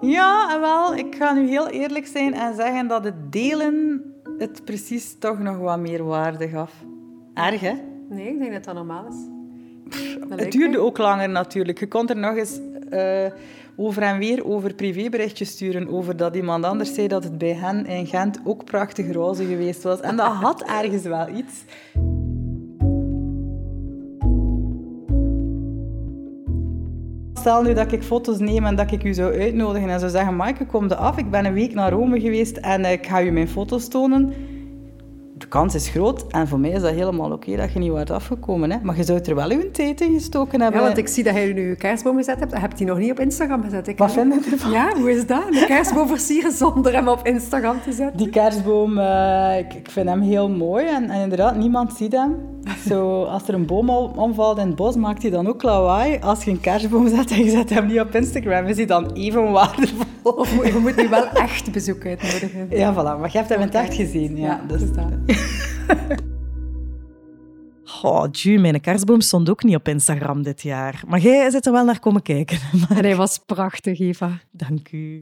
Ja, 0.01 0.61
wel. 0.61 0.95
Ik 0.95 1.15
ga 1.15 1.33
nu 1.33 1.49
heel 1.49 1.69
eerlijk 1.69 2.07
zijn 2.07 2.35
en 2.35 2.55
zeggen 2.55 2.89
dat 2.89 3.05
het 3.05 3.33
delen 3.33 4.03
het 4.39 4.65
precies 4.65 5.19
toch 5.19 5.39
nog 5.39 5.59
wat 5.59 5.79
meer 5.79 6.05
waarde 6.05 6.49
gaf. 6.49 6.73
Erg, 7.35 7.61
hè? 7.61 7.75
Nee, 8.15 8.29
ik 8.29 8.39
denk 8.39 8.53
dat 8.53 8.65
dat 8.65 8.75
normaal 8.75 9.07
is. 9.09 9.17
het 10.37 10.53
duurde 10.53 10.79
ook 10.79 10.99
langer 10.99 11.29
natuurlijk. 11.29 11.79
Je 11.79 11.89
kon 11.89 12.09
er 12.09 12.17
nog 12.17 12.37
eens 12.37 12.61
uh, 12.93 13.27
over 13.77 14.03
en 14.03 14.19
weer 14.19 14.45
over 14.45 14.75
privéberichtjes 14.75 15.51
sturen 15.51 15.89
over 15.89 16.17
dat 16.17 16.37
iemand 16.37 16.65
anders 16.65 16.95
zei 16.95 17.09
dat 17.09 17.25
het 17.25 17.39
bij 17.39 17.53
hen 17.53 17.87
in 17.87 18.07
Gent 18.07 18.41
ook 18.45 18.65
prachtig 18.65 19.13
roze 19.13 19.45
geweest 19.45 19.83
was. 19.83 20.01
En 20.01 20.17
dat 20.17 20.33
had 20.33 20.63
ergens 20.81 21.03
wel 21.03 21.29
iets. 21.29 21.65
Stel 27.33 27.63
nu 27.63 27.75
dat 27.75 27.93
ik 27.93 28.03
foto's 28.03 28.39
neem 28.39 28.65
en 28.65 28.77
dat 28.77 28.93
ik 28.93 29.05
u 29.05 29.15
zou 29.15 29.41
uitnodigen 29.41 29.89
en 29.89 29.99
zou 29.99 30.11
zeggen 30.11 30.37
Maaike, 30.37 30.67
kom 30.67 30.91
er 30.91 30.97
af, 30.97 31.17
ik 31.17 31.31
ben 31.31 31.45
een 31.45 31.53
week 31.53 31.75
naar 31.75 31.93
Rome 31.93 32.21
geweest 32.21 32.57
en 32.57 32.85
ik 32.85 33.07
ga 33.07 33.23
u 33.23 33.31
mijn 33.31 33.49
foto's 33.49 33.89
tonen 33.89 34.33
de 35.45 35.51
kans 35.51 35.75
is 35.75 35.89
groot. 35.89 36.27
En 36.31 36.49
voor 36.49 36.59
mij 36.59 36.71
is 36.71 36.81
dat 36.81 36.93
helemaal 36.93 37.33
oké 37.33 37.57
dat 37.57 37.73
je 37.73 37.79
niet 37.79 37.91
wordt 37.91 38.11
afgekomen. 38.11 38.71
Hè? 38.71 38.79
Maar 38.83 38.97
je 38.97 39.05
zou 39.05 39.21
er 39.21 39.35
wel 39.35 39.51
uw 39.51 39.71
tijd 39.71 40.01
in 40.01 40.13
gestoken 40.13 40.61
hebben. 40.61 40.81
Ja, 40.81 40.87
want 40.87 40.99
ik 40.99 41.09
zie 41.09 41.25
dat 41.25 41.35
je 41.35 41.41
nu 41.41 41.69
je 41.69 41.77
kerstboom 41.77 42.17
gezet 42.17 42.39
hebt. 42.39 42.53
Je 42.53 42.59
hebt 42.59 42.79
die 42.79 42.87
nog 42.87 42.99
niet 42.99 43.11
op 43.11 43.21
Instagram 43.21 43.63
gezet. 43.63 43.89
Ik 43.89 43.99
Wat 43.99 44.13
vind 44.13 44.45
je 44.45 44.51
ervan? 44.51 44.71
Ja, 44.71 44.93
hoe 44.97 45.11
is 45.11 45.27
dat? 45.27 45.43
Een 45.51 45.67
kerstboom 45.67 46.09
versieren 46.09 46.53
zonder 46.53 46.93
hem 46.93 47.09
op 47.09 47.27
Instagram 47.27 47.77
te 47.83 47.93
zetten? 47.93 48.17
Die 48.17 48.29
kerstboom, 48.29 48.99
uh, 48.99 49.59
ik, 49.59 49.75
ik, 49.75 49.91
vind 49.91 50.09
hem 50.09 50.21
heel 50.21 50.49
mooi. 50.49 50.87
En, 50.87 51.11
en, 51.11 51.21
inderdaad, 51.23 51.57
niemand 51.57 51.93
ziet 51.93 52.13
hem. 52.13 52.35
Zo, 52.89 53.23
als 53.23 53.49
er 53.49 53.55
een 53.55 53.67
boom 53.67 53.89
omvalt 53.91 54.59
in 54.59 54.67
het 54.67 54.77
bos, 54.77 54.97
maakt 54.97 55.23
hij 55.23 55.31
dan 55.31 55.49
ook 55.49 55.63
lawaai. 55.63 56.19
Als 56.21 56.45
je 56.45 56.51
een 56.51 56.61
kerstboom 56.61 57.09
zet 57.09 57.31
en 57.31 57.45
je 57.45 57.51
zet 57.51 57.71
hem 57.71 57.87
niet 57.87 58.01
op 58.01 58.15
Instagram, 58.15 58.67
is 58.67 58.77
hij 58.77 58.87
dan 58.87 59.13
even 59.13 59.51
waardevol. 59.51 60.05
Of 60.23 60.65
je 60.65 60.79
moet 60.79 60.97
nu 60.97 61.09
wel 61.09 61.29
echt 61.29 61.73
bezoek 61.73 62.07
uitnodigen. 62.07 62.67
Ja, 62.71 62.93
voilà. 62.93 63.21
Maar 63.21 63.29
je 63.33 63.39
hebt 63.39 63.49
hem 63.49 63.61
in 63.61 63.67
het 63.67 63.75
echt 63.75 63.95
gezien. 63.95 64.37
Ja, 64.37 64.47
ja 64.47 64.61
dus 64.67 64.93
dat. 64.93 65.05
Oh, 68.03 68.27
Ju, 68.31 68.59
mijn 68.59 68.81
kerstboom 68.81 69.21
stond 69.21 69.51
ook 69.51 69.63
niet 69.63 69.77
op 69.77 69.89
Instagram 69.89 70.43
dit 70.43 70.63
jaar. 70.63 71.03
Maar 71.07 71.21
jij 71.21 71.51
zit 71.51 71.67
er 71.67 71.73
wel 71.73 71.85
naar 71.85 72.01
komen 72.01 72.23
kijken. 72.23 72.59
Maar... 72.89 73.03
Hij 73.03 73.17
was 73.17 73.39
prachtig, 73.47 74.01
Eva. 74.01 74.41
Dank 74.51 74.93
u. 74.93 75.19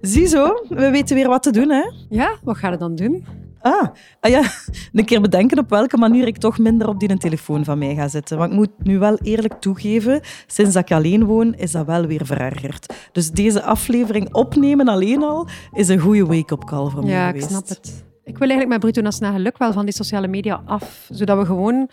Ziezo, 0.00 0.64
we 0.68 0.90
weten 0.90 1.16
weer 1.16 1.28
wat 1.28 1.42
te 1.42 1.50
doen, 1.50 1.70
hè? 1.70 1.90
Ja, 2.08 2.36
wat 2.42 2.56
ga 2.56 2.70
je 2.70 2.76
dan 2.76 2.94
doen? 2.94 3.24
Ah, 3.64 3.88
ah, 4.20 4.30
ja, 4.30 4.42
een 4.92 5.04
keer 5.04 5.20
bedenken 5.20 5.58
op 5.58 5.70
welke 5.70 5.96
manier 5.96 6.26
ik 6.26 6.36
toch 6.36 6.58
minder 6.58 6.88
op 6.88 7.00
die 7.00 7.16
telefoon 7.16 7.64
van 7.64 7.78
mij 7.78 7.94
ga 7.94 8.08
zitten. 8.08 8.38
Want 8.38 8.50
ik 8.50 8.56
moet 8.56 8.70
nu 8.78 8.98
wel 8.98 9.18
eerlijk 9.22 9.54
toegeven, 9.60 10.20
sinds 10.46 10.74
dat 10.74 10.82
ik 10.82 10.92
alleen 10.92 11.24
woon, 11.24 11.54
is 11.54 11.72
dat 11.72 11.86
wel 11.86 12.06
weer 12.06 12.26
verergerd. 12.26 12.94
Dus 13.12 13.30
deze 13.30 13.62
aflevering 13.62 14.34
opnemen 14.34 14.88
alleen 14.88 15.22
al 15.22 15.48
is 15.72 15.88
een 15.88 15.98
goede 15.98 16.26
wake-up 16.26 16.64
call 16.64 16.88
voor 16.90 17.04
mij 17.04 17.26
geweest. 17.26 17.50
Ja, 17.50 17.58
ik 17.58 17.64
snap 17.64 17.68
het. 17.68 18.04
Ik 18.24 18.38
wil 18.38 18.48
eigenlijk 18.48 18.68
met 18.68 18.80
Bruto 18.80 19.00
Nationaal 19.00 19.32
Geluk 19.32 19.58
wel 19.58 19.72
van 19.72 19.84
die 19.84 19.94
sociale 19.94 20.28
media 20.28 20.62
af, 20.64 21.06
zodat 21.10 21.38
we 21.38 21.44
gewoon 21.44 21.88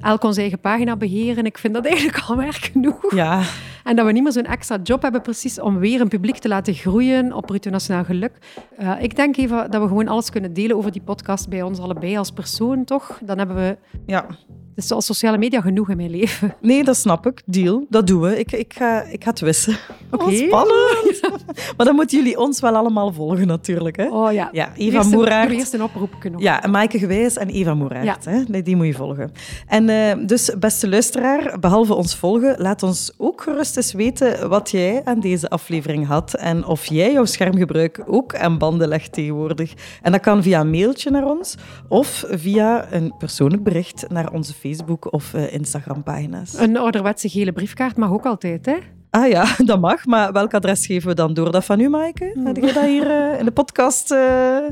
elk 0.00 0.22
onze 0.22 0.40
eigen 0.40 0.60
pagina 0.60 0.96
beheren. 0.96 1.44
Ik 1.44 1.58
vind 1.58 1.74
dat 1.74 1.84
eigenlijk 1.84 2.24
al 2.28 2.36
werk 2.36 2.54
genoeg. 2.54 3.14
Ja. 3.14 3.42
En 3.84 3.96
dat 3.96 4.06
we 4.06 4.12
niet 4.12 4.22
meer 4.22 4.32
zo'n 4.32 4.44
extra 4.44 4.78
job 4.82 5.02
hebben 5.02 5.22
precies 5.22 5.60
om 5.60 5.78
weer 5.78 6.00
een 6.00 6.08
publiek 6.08 6.38
te 6.38 6.48
laten 6.48 6.74
groeien 6.74 7.32
op 7.32 7.46
Bruto 7.46 7.70
Nationaal 7.70 8.04
Geluk. 8.04 8.32
Uh, 8.80 9.02
ik 9.02 9.16
denk 9.16 9.36
even 9.36 9.70
dat 9.70 9.82
we 9.82 9.88
gewoon 9.88 10.08
alles 10.08 10.30
kunnen 10.30 10.52
delen 10.52 10.76
over 10.76 10.92
die 10.92 11.02
podcast 11.02 11.48
bij 11.48 11.62
ons 11.62 11.78
allebei 11.78 12.16
als 12.16 12.30
persoon, 12.30 12.84
toch? 12.84 13.20
Dan 13.24 13.38
hebben 13.38 13.56
we... 13.56 13.76
Ja. 14.06 14.26
Dus 14.74 14.86
zoals 14.86 15.06
sociale 15.06 15.38
media 15.38 15.60
genoeg 15.60 15.90
in 15.90 15.96
mijn 15.96 16.10
leven. 16.10 16.54
Nee, 16.60 16.84
dat 16.84 16.96
snap 16.96 17.26
ik. 17.26 17.42
Deal. 17.46 17.86
Dat 17.88 18.06
doen 18.06 18.20
we. 18.20 18.38
Ik, 18.38 18.52
ik, 18.52 18.74
ga, 18.74 19.02
ik 19.02 19.24
ga 19.24 19.30
het 19.30 19.40
wissen. 19.40 19.76
Oké. 20.10 20.24
Okay. 20.24 20.40
Oh, 20.40 20.46
spannend. 20.46 21.09
maar 21.76 21.86
dan 21.86 21.94
moeten 21.94 22.18
jullie 22.18 22.38
ons 22.38 22.60
wel 22.60 22.76
allemaal 22.76 23.12
volgen, 23.12 23.46
natuurlijk. 23.46 23.96
Hè? 23.96 24.08
Oh 24.08 24.32
ja. 24.32 24.48
ja 24.52 24.72
Eva 24.76 25.02
Moeraert. 25.02 25.50
Eerst 25.50 25.74
een 25.74 25.82
oproep 25.82 26.16
kunnen. 26.18 26.40
Ja, 26.40 26.62
Maaike 26.70 26.98
Gewijs 26.98 27.36
en 27.36 27.48
Eva 27.48 27.74
Moeraert. 27.74 28.24
Ja. 28.24 28.30
Hè? 28.30 28.62
Die 28.62 28.76
moet 28.76 28.86
je 28.86 28.94
volgen. 28.94 29.32
En 29.66 29.88
uh, 29.88 30.26
dus, 30.26 30.52
beste 30.58 30.88
luisteraar, 30.88 31.58
behalve 31.60 31.94
ons 31.94 32.16
volgen, 32.16 32.54
laat 32.58 32.82
ons 32.82 33.12
ook 33.16 33.42
gerust 33.42 33.76
eens 33.76 33.92
weten 33.92 34.48
wat 34.48 34.70
jij 34.70 35.00
aan 35.04 35.20
deze 35.20 35.48
aflevering 35.48 36.06
had 36.06 36.34
en 36.34 36.66
of 36.66 36.86
jij 36.86 37.12
jouw 37.12 37.24
schermgebruik 37.24 38.02
ook 38.06 38.36
aan 38.36 38.58
banden 38.58 38.88
legt 38.88 39.12
tegenwoordig. 39.12 39.72
En 40.02 40.12
dat 40.12 40.20
kan 40.20 40.42
via 40.42 40.60
een 40.60 40.70
mailtje 40.70 41.10
naar 41.10 41.24
ons 41.24 41.54
of 41.88 42.24
via 42.28 42.92
een 42.92 43.14
persoonlijk 43.18 43.62
bericht 43.62 44.04
naar 44.08 44.32
onze 44.32 44.52
Facebook- 44.54 45.12
of 45.12 45.34
uh, 45.34 45.52
Instagram-pagina's. 45.52 46.58
Een 46.58 46.76
ouderwetse 46.76 47.28
gele 47.28 47.52
briefkaart 47.52 47.96
mag 47.96 48.10
ook 48.10 48.26
altijd, 48.26 48.66
hè? 48.66 48.76
Ah 49.10 49.28
ja, 49.28 49.44
dat 49.70 49.80
mag. 49.80 50.06
Maar 50.06 50.32
welk 50.32 50.54
adres 50.54 50.86
geven 50.86 51.08
we 51.08 51.14
dan 51.14 51.34
door? 51.34 51.52
Dat 51.52 51.64
van 51.64 51.80
u, 51.80 51.88
Maaike? 51.88 52.30
Hmm. 52.34 52.46
Heb 52.46 52.56
je 52.56 52.72
dat 52.72 52.84
hier 52.84 53.06
uh, 53.06 53.38
in 53.38 53.44
de 53.44 53.50
podcast 53.50 54.12
uh, 54.12 54.18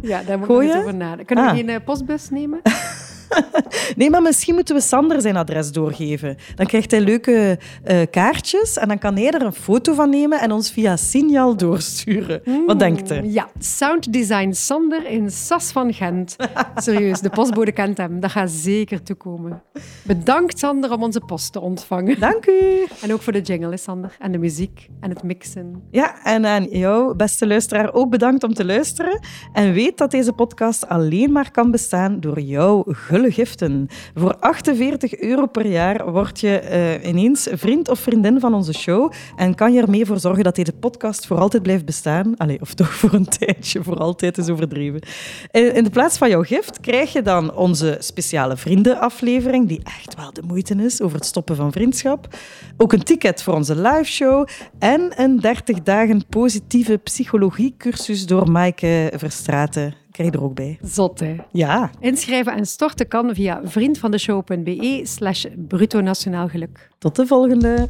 Ja, 0.03 0.23
daar 0.23 0.39
moet 0.39 0.49
ik 0.49 0.75
over 0.75 0.95
nadenken. 0.95 1.27
Kunnen 1.27 1.45
ah. 1.45 1.51
we 1.51 1.65
geen 1.65 1.85
postbus 1.85 2.31
nemen? 2.31 2.61
nee, 3.97 4.11
maar 4.11 4.23
misschien 4.23 4.55
moeten 4.55 4.75
we 4.75 4.81
Sander 4.81 5.21
zijn 5.21 5.37
adres 5.37 5.73
doorgeven. 5.73 6.37
Dan 6.55 6.67
krijgt 6.67 6.91
hij 6.91 7.01
leuke 7.01 7.59
uh, 7.87 8.01
kaartjes 8.11 8.77
en 8.77 8.89
dan 8.89 8.99
kan 8.99 9.17
hij 9.17 9.31
er 9.31 9.43
een 9.43 9.53
foto 9.53 9.95
van 9.95 10.11
nemen 10.11 10.41
en 10.41 10.53
ons 10.53 10.71
via 10.71 10.97
signaal 10.97 11.57
doorsturen. 11.57 12.41
Mm, 12.45 12.67
Wat 12.67 12.79
denkt 12.79 13.11
u? 13.11 13.23
Ja, 13.23 13.49
Sound 13.59 14.13
Design 14.13 14.53
Sander 14.53 15.07
in 15.11 15.31
Sas 15.31 15.73
van 15.73 15.93
Gent. 15.95 16.37
Serieus, 16.77 17.21
de 17.21 17.31
postbode 17.31 17.73
kent 17.73 17.99
hem. 17.99 18.21
Dat 18.21 18.31
gaat 18.31 18.51
zeker 18.51 19.03
toekomen. 19.03 19.63
Bedankt, 20.03 20.59
Sander, 20.59 20.93
om 20.93 21.03
onze 21.03 21.21
post 21.21 21.53
te 21.53 21.61
ontvangen. 21.61 22.21
Dank 22.21 22.47
u. 22.47 22.87
En 23.03 23.13
ook 23.13 23.23
voor 23.23 23.33
de 23.33 23.41
jingle, 23.41 23.77
Sander. 23.77 24.17
En 24.19 24.33
de 24.33 24.39
muziek 24.39 24.89
en 25.01 25.11
het 25.11 25.23
mixen. 25.23 25.83
Ja, 25.91 26.25
en 26.25 26.47
aan 26.47 26.65
jou, 26.65 27.15
beste 27.15 27.47
luisteraar, 27.47 27.93
ook 27.93 28.11
bedankt 28.11 28.45
om 28.45 28.55
te 28.55 28.65
luisteren. 28.65 29.21
En 29.53 29.73
weet 29.73 29.99
dat 29.99 30.11
deze 30.11 30.33
podcast 30.33 30.89
alleen 30.89 31.33
maar 31.33 31.51
kan 31.51 31.71
bestaan 31.71 32.21
door 32.21 32.41
jouw 32.41 32.85
giften. 33.27 33.89
Voor 34.15 34.37
48 34.41 35.19
euro 35.19 35.47
per 35.47 35.67
jaar 35.67 36.13
word 36.13 36.41
je 36.41 36.63
uh, 37.03 37.09
ineens 37.09 37.49
vriend 37.53 37.89
of 37.89 37.99
vriendin 37.99 38.41
van 38.41 38.55
onze 38.55 38.73
show 38.73 39.13
en 39.37 39.55
kan 39.55 39.73
je 39.73 39.81
ermee 39.81 40.07
voor 40.07 40.19
zorgen 40.19 40.45
dat 40.45 40.57
deze 40.57 40.73
podcast 40.73 41.27
voor 41.27 41.39
altijd 41.39 41.63
blijft 41.63 41.85
bestaan. 41.85 42.37
Allee, 42.37 42.61
of 42.61 42.75
toch 42.75 42.95
voor 43.01 43.13
een 43.13 43.29
tijdje, 43.29 43.83
voor 43.83 43.97
altijd 43.97 44.39
is 44.39 44.49
overdreven. 44.49 45.01
Eh, 45.51 45.77
in 45.77 45.85
de 45.85 45.91
plaats 45.91 46.19
van 46.19 46.29
jouw 46.29 46.43
gift 46.43 46.81
krijg 46.81 47.13
je 47.13 47.23
dan 47.23 47.55
onze 47.55 47.97
speciale 48.01 48.57
vriendenaflevering, 48.57 49.69
die 49.69 49.81
echt 49.85 50.15
wel 50.17 50.33
de 50.33 50.43
moeite 50.43 50.75
is 50.75 51.01
over 51.01 51.17
het 51.17 51.27
stoppen 51.27 51.57
van 51.57 51.73
vriendschap. 51.73 52.37
Ook 52.77 52.93
een 52.93 53.03
ticket 53.03 53.43
voor 53.43 53.55
onze 53.55 53.81
live 53.81 54.05
show 54.05 54.47
en 54.79 55.13
een 55.17 55.41
30 55.41 55.83
dagen 55.83 56.27
positieve 56.29 56.97
psychologiecursus 56.97 58.27
door 58.27 58.51
Maaike 58.51 59.13
Verstraten 59.17 60.07
krijg 60.19 60.33
je 60.33 60.39
er 60.39 60.45
ook 60.45 60.55
bij. 60.55 60.79
Zot, 60.83 61.21
hè? 61.21 61.37
Ja. 61.53 61.91
Inschrijven 62.01 62.53
en 62.53 62.67
storten 62.67 63.09
kan 63.09 63.35
via 63.35 63.61
vriendvandeshow.be 63.65 65.01
slash 65.05 65.45
bruto 65.69 66.01
nationaal 66.01 66.49
geluk. 66.49 66.91
Tot 66.99 67.17
de 67.17 67.27
volgende. 67.27 67.87